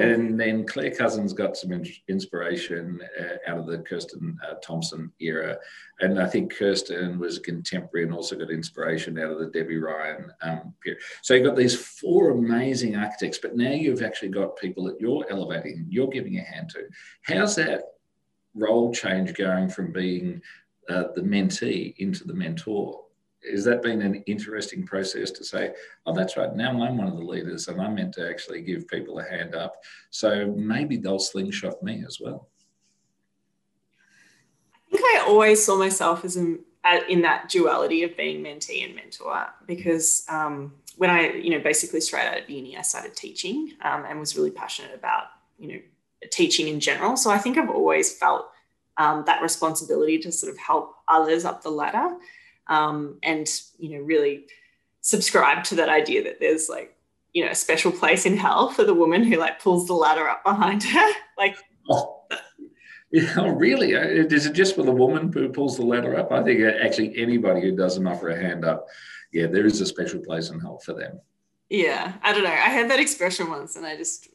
And 0.00 0.40
then 0.40 0.66
Claire 0.66 0.94
Cousins 0.94 1.32
got 1.32 1.56
some 1.56 1.82
inspiration 2.08 3.00
uh, 3.20 3.50
out 3.50 3.58
of 3.58 3.66
the 3.66 3.78
Kirsten 3.78 4.38
uh, 4.48 4.54
Thompson 4.62 5.12
era. 5.20 5.58
And 6.00 6.20
I 6.20 6.26
think 6.26 6.54
Kirsten 6.54 7.18
was 7.18 7.38
a 7.38 7.42
contemporary 7.42 8.06
and 8.06 8.14
also 8.14 8.36
got 8.36 8.50
inspiration 8.50 9.18
out 9.18 9.32
of 9.32 9.38
the 9.38 9.46
Debbie 9.46 9.78
Ryan 9.78 10.32
um, 10.42 10.74
period. 10.82 11.02
So 11.22 11.34
you've 11.34 11.46
got 11.46 11.56
these 11.56 11.76
four 11.76 12.30
amazing 12.30 12.96
architects, 12.96 13.38
but 13.38 13.56
now 13.56 13.72
you've 13.72 14.02
actually 14.02 14.30
got 14.30 14.56
people 14.56 14.84
that 14.84 15.00
you're 15.00 15.26
elevating, 15.28 15.86
you're 15.88 16.08
giving 16.08 16.38
a 16.38 16.42
hand 16.42 16.70
to. 16.70 16.88
How's 17.22 17.56
that 17.56 17.82
role 18.54 18.92
change 18.92 19.34
going 19.34 19.68
from 19.68 19.92
being 19.92 20.40
uh, 20.88 21.04
the 21.14 21.22
mentee 21.22 21.94
into 21.98 22.24
the 22.24 22.34
mentor? 22.34 23.02
Has 23.48 23.64
that 23.64 23.82
been 23.82 24.02
an 24.02 24.16
interesting 24.26 24.84
process 24.84 25.30
to 25.30 25.44
say, 25.44 25.72
oh, 26.06 26.14
that's 26.14 26.36
right, 26.36 26.54
now 26.54 26.70
I'm 26.70 26.96
one 26.96 27.08
of 27.08 27.16
the 27.16 27.22
leaders 27.22 27.68
and 27.68 27.80
I'm 27.80 27.94
meant 27.94 28.14
to 28.14 28.28
actually 28.28 28.62
give 28.62 28.88
people 28.88 29.18
a 29.18 29.24
hand 29.24 29.54
up. 29.54 29.76
So 30.10 30.54
maybe 30.56 30.96
they'll 30.96 31.18
slingshot 31.18 31.82
me 31.82 32.04
as 32.06 32.18
well. 32.20 32.48
I 34.92 34.96
think 34.96 35.04
I 35.04 35.24
always 35.26 35.64
saw 35.64 35.78
myself 35.78 36.24
as 36.24 36.36
in, 36.36 36.60
in 37.08 37.22
that 37.22 37.48
duality 37.48 38.02
of 38.02 38.16
being 38.16 38.42
mentee 38.42 38.84
and 38.84 38.94
mentor 38.94 39.46
because 39.66 40.24
um, 40.28 40.74
when 40.96 41.10
I, 41.10 41.32
you 41.32 41.50
know, 41.50 41.60
basically 41.60 42.00
straight 42.00 42.26
out 42.26 42.40
of 42.40 42.50
uni, 42.50 42.76
I 42.76 42.82
started 42.82 43.14
teaching 43.14 43.72
um, 43.82 44.04
and 44.04 44.18
was 44.18 44.36
really 44.36 44.50
passionate 44.50 44.94
about, 44.94 45.24
you 45.58 45.68
know, 45.68 45.80
teaching 46.30 46.68
in 46.68 46.80
general. 46.80 47.16
So 47.16 47.30
I 47.30 47.38
think 47.38 47.56
I've 47.56 47.70
always 47.70 48.12
felt 48.12 48.50
um, 48.98 49.24
that 49.26 49.40
responsibility 49.40 50.18
to 50.18 50.32
sort 50.32 50.52
of 50.52 50.58
help 50.58 50.96
others 51.08 51.44
up 51.44 51.62
the 51.62 51.70
ladder 51.70 52.16
um, 52.70 53.18
and 53.22 53.46
you 53.78 53.98
know 53.98 54.04
really 54.04 54.46
subscribe 55.02 55.64
to 55.64 55.74
that 55.74 55.90
idea 55.90 56.24
that 56.24 56.40
there's 56.40 56.70
like 56.70 56.96
you 57.34 57.44
know 57.44 57.50
a 57.50 57.54
special 57.54 57.92
place 57.92 58.24
in 58.24 58.36
hell 58.36 58.70
for 58.70 58.84
the 58.84 58.94
woman 58.94 59.22
who 59.22 59.36
like 59.36 59.60
pulls 59.60 59.86
the 59.86 59.94
ladder 59.94 60.28
up 60.28 60.42
behind 60.44 60.82
her 60.82 61.12
like 61.38 61.56
oh. 61.90 62.16
Yeah, 63.12 63.52
really? 63.56 63.96
Uh, 63.96 64.02
is 64.02 64.46
it 64.46 64.52
just 64.52 64.76
for 64.76 64.84
the 64.84 64.92
woman 64.92 65.32
who 65.32 65.48
pulls 65.48 65.76
the 65.76 65.84
ladder 65.84 66.16
up? 66.16 66.30
I 66.30 66.44
think 66.44 66.60
uh, 66.60 66.78
actually 66.80 67.20
anybody 67.20 67.60
who 67.60 67.74
doesn't 67.74 68.06
offer 68.06 68.28
a 68.28 68.40
hand 68.40 68.64
up, 68.64 68.86
yeah, 69.32 69.48
there 69.48 69.66
is 69.66 69.80
a 69.80 69.86
special 69.86 70.20
place 70.20 70.50
in 70.50 70.60
hell 70.60 70.78
for 70.78 70.94
them. 70.94 71.20
Yeah, 71.68 72.12
I 72.22 72.32
don't 72.32 72.44
know. 72.44 72.50
I 72.50 72.68
had 72.68 72.88
that 72.90 73.00
expression 73.00 73.50
once, 73.50 73.74
and 73.74 73.84
I 73.84 73.96
just, 73.96 74.28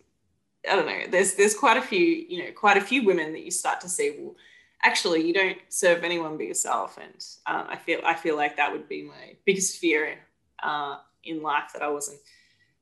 I 0.70 0.76
don't 0.76 0.88
know. 0.88 1.04
There's 1.10 1.36
there's 1.36 1.56
quite 1.56 1.78
a 1.78 1.82
few, 1.82 2.00
you 2.00 2.44
know, 2.44 2.52
quite 2.52 2.76
a 2.76 2.82
few 2.82 3.06
women 3.06 3.32
that 3.32 3.46
you 3.46 3.52
start 3.52 3.80
to 3.82 3.88
see. 3.88 4.18
Well, 4.20 4.36
actually 4.86 5.26
you 5.26 5.34
don't 5.34 5.58
serve 5.70 6.04
anyone 6.04 6.38
but 6.38 6.46
yourself 6.46 6.98
and 7.02 7.26
um, 7.48 7.66
i 7.70 7.76
feel 7.76 8.00
i 8.06 8.14
feel 8.14 8.38
like 8.38 8.56
that 8.56 8.72
would 8.72 8.88
be 8.88 9.02
my 9.02 9.36
biggest 9.46 9.80
fear 9.80 10.20
uh, 10.64 10.98
in 11.24 11.42
life 11.42 11.72
that 11.74 11.82
i 11.82 11.90
wasn't 11.90 12.20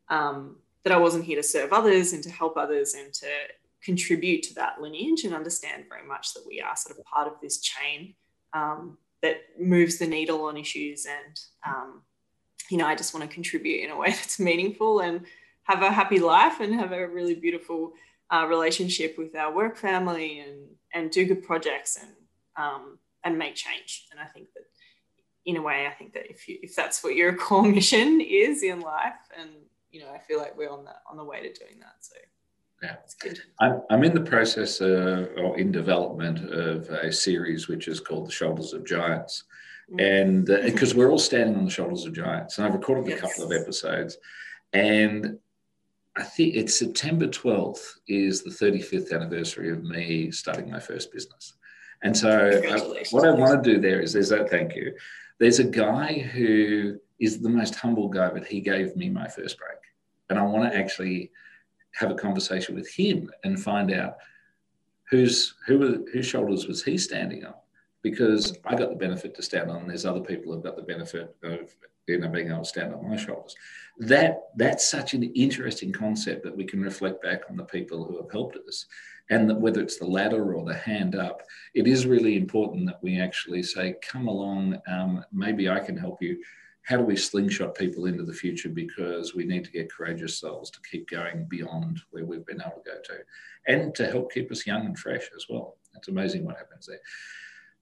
um, 0.10 0.58
that 0.84 0.94
i 0.94 0.98
wasn't 0.98 1.24
here 1.24 1.38
to 1.38 1.44
serve 1.44 1.72
others 1.72 2.12
and 2.12 2.22
to 2.22 2.30
help 2.30 2.58
others 2.58 2.94
and 2.94 3.14
to 3.14 3.28
contribute 3.82 4.44
to 4.44 4.54
that 4.54 4.82
lineage 4.82 5.24
and 5.24 5.34
understand 5.34 5.86
very 5.90 6.06
much 6.06 6.34
that 6.34 6.44
we 6.48 6.62
are 6.62 6.76
sort 6.76 6.98
of 6.98 7.06
part 7.06 7.28
of 7.28 7.34
this 7.42 7.60
chain 7.60 8.14
um, 8.54 8.98
that 9.22 9.38
moves 9.60 9.98
the 9.98 10.08
needle 10.08 10.44
on 10.46 10.58
issues 10.58 11.06
and 11.06 11.40
um, 11.66 12.02
you 12.70 12.78
know 12.78 12.86
i 12.86 12.96
just 12.96 13.14
want 13.14 13.28
to 13.28 13.34
contribute 13.34 13.84
in 13.84 13.92
a 13.92 13.98
way 13.98 14.08
that's 14.10 14.40
meaningful 14.40 15.00
and 15.00 15.26
have 15.64 15.82
a 15.82 15.92
happy 15.92 16.20
life 16.20 16.60
and 16.60 16.74
have 16.74 16.92
a 16.92 17.08
really 17.08 17.36
beautiful 17.36 17.94
uh, 18.34 18.46
relationship 18.48 19.18
with 19.18 19.36
our 19.36 19.54
work 19.54 19.78
family 19.78 20.40
and 20.40 20.68
and 20.94 21.12
do 21.12 21.26
good 21.26 21.44
projects 21.44 21.98
and 22.02 22.12
um, 22.56 22.98
and 23.24 23.38
make 23.38 23.56
change. 23.56 24.08
And 24.12 24.20
I 24.20 24.26
think 24.26 24.48
that 24.54 24.64
in 25.46 25.58
a 25.58 25.62
way, 25.62 25.88
I 25.88 25.92
think 25.92 26.14
that 26.14 26.30
if 26.30 26.48
you 26.48 26.58
if 26.62 26.76
that's 26.76 27.04
what 27.04 27.16
your 27.16 27.36
core 27.46 27.64
mission 27.64 28.22
is 28.22 28.64
in 28.64 28.82
life, 28.82 29.14
and 29.40 29.50
you 29.92 30.02
know, 30.02 30.12
I 30.14 30.20
feel 30.20 30.40
like 30.40 30.58
we're 30.58 30.72
on 30.72 30.86
the 30.86 30.96
on 31.10 31.18
the 31.18 31.24
way 31.24 31.38
to 31.38 31.54
doing 31.54 31.80
that. 31.80 31.96
So 32.00 32.16
yeah, 32.82 32.96
it's 33.04 33.14
good. 33.14 33.40
I'm, 33.62 33.82
I'm 33.90 34.04
in 34.04 34.14
the 34.14 34.22
process 34.22 34.82
uh, 34.82 35.28
or 35.38 35.58
in 35.58 35.72
development 35.72 36.52
of 36.54 36.90
a 36.90 37.14
series 37.14 37.70
which 37.70 37.88
is 37.88 38.02
called 38.02 38.28
The 38.28 38.32
Shoulders 38.32 38.74
of 38.74 38.86
Giants. 38.86 39.46
Mm. 39.90 40.22
And 40.22 40.46
because 40.66 40.94
uh, 40.94 40.98
we're 40.98 41.10
all 41.10 41.18
standing 41.18 41.56
on 41.56 41.66
the 41.66 41.72
shoulders 41.72 42.06
of 42.06 42.14
giants, 42.14 42.58
and 42.58 42.68
I've 42.68 42.74
recorded 42.74 43.08
yes. 43.08 43.20
a 43.20 43.22
couple 43.22 43.46
of 43.46 43.52
episodes, 43.54 44.18
and 44.74 45.38
I 46.16 46.24
think 46.24 46.56
it's 46.56 46.78
September 46.78 47.28
12th 47.28 47.98
is 48.08 48.44
the 48.44 48.52
35th 48.52 49.12
anniversary 49.14 49.72
of 49.72 49.84
me 49.84 50.30
starting 50.32 50.70
my 50.70 50.80
first 50.80 51.12
business. 51.12 51.54
And 52.04 52.16
so 52.16 52.30
I, 52.30 52.76
uh, 52.76 53.04
what 53.12 53.28
I 53.28 53.32
want 53.32 53.64
to 53.64 53.74
do 53.74 53.80
there 53.80 54.00
is 54.00 54.14
there's 54.14 54.30
that 54.30 54.50
thank 54.50 54.76
you. 54.76 54.94
There's 55.40 55.60
a 55.60 55.64
guy 55.64 56.20
who 56.20 57.00
is 57.20 57.40
the 57.40 57.50
most 57.50 57.76
humble 57.76 58.10
guy, 58.10 58.30
but 58.30 58.46
he 58.46 58.60
gave 58.60 58.96
me 58.96 59.10
my 59.10 59.28
first 59.28 59.58
break. 59.58 59.80
And 60.30 60.38
I 60.38 60.44
want 60.44 60.72
to 60.72 60.78
actually 60.78 61.32
have 61.94 62.12
a 62.12 62.16
conversation 62.16 62.76
with 62.76 62.90
him 62.90 63.32
and 63.44 63.62
find 63.62 63.92
out 63.92 64.18
whose 65.10 65.56
who 65.66 66.06
whose 66.12 66.26
shoulders 66.26 66.68
was 66.68 66.84
he 66.84 66.98
standing 66.98 67.46
on 67.46 67.54
because 68.02 68.58
I 68.66 68.76
got 68.76 68.90
the 68.90 68.96
benefit 68.96 69.36
to 69.36 69.42
stand 69.42 69.72
on. 69.72 69.88
There's 69.88 70.06
other 70.06 70.22
people 70.22 70.54
who've 70.54 70.64
got 70.64 70.76
the 70.76 70.84
benefit 70.84 71.36
of 71.44 71.74
you 72.08 72.18
know, 72.18 72.28
being 72.28 72.50
able 72.50 72.60
to 72.60 72.66
stand 72.66 72.94
on 72.94 73.10
my 73.10 73.16
shoulders. 73.16 73.56
That 74.00 74.50
that's 74.56 74.88
such 74.88 75.14
an 75.14 75.24
interesting 75.24 75.92
concept 75.92 76.44
that 76.44 76.56
we 76.56 76.66
can 76.66 76.82
reflect 76.82 77.22
back 77.22 77.42
on 77.50 77.58
the 77.58 77.64
people 77.64 78.04
who 78.04 78.18
have 78.18 78.32
helped 78.32 78.58
us, 78.68 78.86
and 79.30 79.50
that 79.50 79.60
whether 79.60 79.82
it's 79.82 79.98
the 79.98 80.08
ladder 80.08 80.56
or 80.56 80.66
the 80.66 80.74
hand 80.74 81.16
up, 81.16 81.44
it 81.74 81.88
is 81.88 82.06
really 82.06 82.36
important 82.36 82.88
that 82.88 83.04
we 83.04 83.20
actually 83.20 83.64
say, 83.64 83.96
"Come 84.02 84.28
along, 84.28 84.82
um, 84.88 85.24
maybe 85.32 85.70
I 85.70 85.80
can 85.80 85.98
help 85.98 86.22
you." 86.22 86.42
How 86.82 86.98
do 86.98 87.04
we 87.04 87.16
slingshot 87.16 87.76
people 87.76 88.08
into 88.08 88.24
the 88.24 88.34
future? 88.34 88.68
Because 88.68 89.34
we 89.34 89.46
need 89.46 89.64
to 89.64 89.72
get 89.72 89.90
courageous 89.90 90.38
souls 90.38 90.70
to 90.72 90.82
keep 90.82 91.10
going 91.10 91.46
beyond 91.46 92.02
where 92.10 92.26
we've 92.26 92.46
been 92.46 92.62
able 92.62 92.82
to 92.84 92.92
go 92.92 92.98
to, 93.06 93.20
and 93.68 93.96
to 93.96 94.08
help 94.08 94.34
keep 94.34 94.52
us 94.52 94.68
young 94.68 94.86
and 94.86 95.00
fresh 95.00 95.30
as 95.36 95.46
well. 95.50 95.78
It's 95.96 96.10
amazing 96.10 96.44
what 96.44 96.58
happens 96.58 96.88
there. 96.88 97.00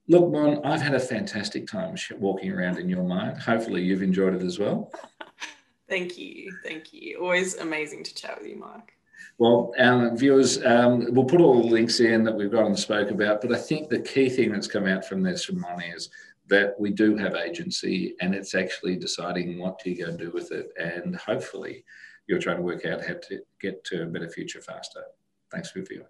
Look, 0.07 0.31
Mon, 0.31 0.65
I've 0.65 0.81
had 0.81 0.93
a 0.93 0.99
fantastic 0.99 1.67
time 1.67 1.95
walking 2.19 2.51
around 2.51 2.79
in 2.79 2.89
your 2.89 3.03
mind. 3.03 3.37
Hopefully, 3.37 3.83
you've 3.83 4.01
enjoyed 4.01 4.33
it 4.33 4.41
as 4.41 4.59
well. 4.59 4.91
Thank 5.89 6.17
you. 6.17 6.51
Thank 6.63 6.93
you. 6.93 7.19
Always 7.21 7.57
amazing 7.57 8.03
to 8.05 8.15
chat 8.15 8.39
with 8.39 8.49
you, 8.49 8.55
Mark. 8.57 8.93
Well, 9.37 9.73
our 9.79 10.15
viewers, 10.15 10.63
um, 10.65 11.13
we'll 11.13 11.25
put 11.25 11.41
all 11.41 11.61
the 11.61 11.67
links 11.67 11.99
in 11.99 12.23
that 12.23 12.35
we've 12.35 12.51
got 12.51 12.65
and 12.65 12.77
spoke 12.77 13.11
about. 13.11 13.41
But 13.41 13.53
I 13.53 13.57
think 13.57 13.89
the 13.89 13.99
key 13.99 14.29
thing 14.29 14.51
that's 14.51 14.67
come 14.67 14.87
out 14.87 15.05
from 15.05 15.21
this 15.21 15.45
from 15.45 15.59
Mon 15.59 15.81
is 15.81 16.09
that 16.47 16.79
we 16.79 16.91
do 16.91 17.15
have 17.17 17.35
agency 17.35 18.15
and 18.21 18.35
it's 18.35 18.55
actually 18.55 18.97
deciding 18.97 19.57
what 19.59 19.79
to 19.79 19.93
go 19.93 20.05
and 20.05 20.17
do 20.17 20.31
with 20.31 20.51
it. 20.51 20.71
And 20.77 21.15
hopefully, 21.15 21.83
you're 22.27 22.39
trying 22.39 22.57
to 22.57 22.63
work 22.63 22.85
out 22.85 23.05
how 23.05 23.15
to 23.29 23.39
get 23.59 23.83
to 23.85 24.03
a 24.03 24.05
better 24.05 24.29
future 24.29 24.61
faster. 24.61 25.03
Thanks 25.51 25.71
for 25.71 25.81
viewing. 25.81 26.05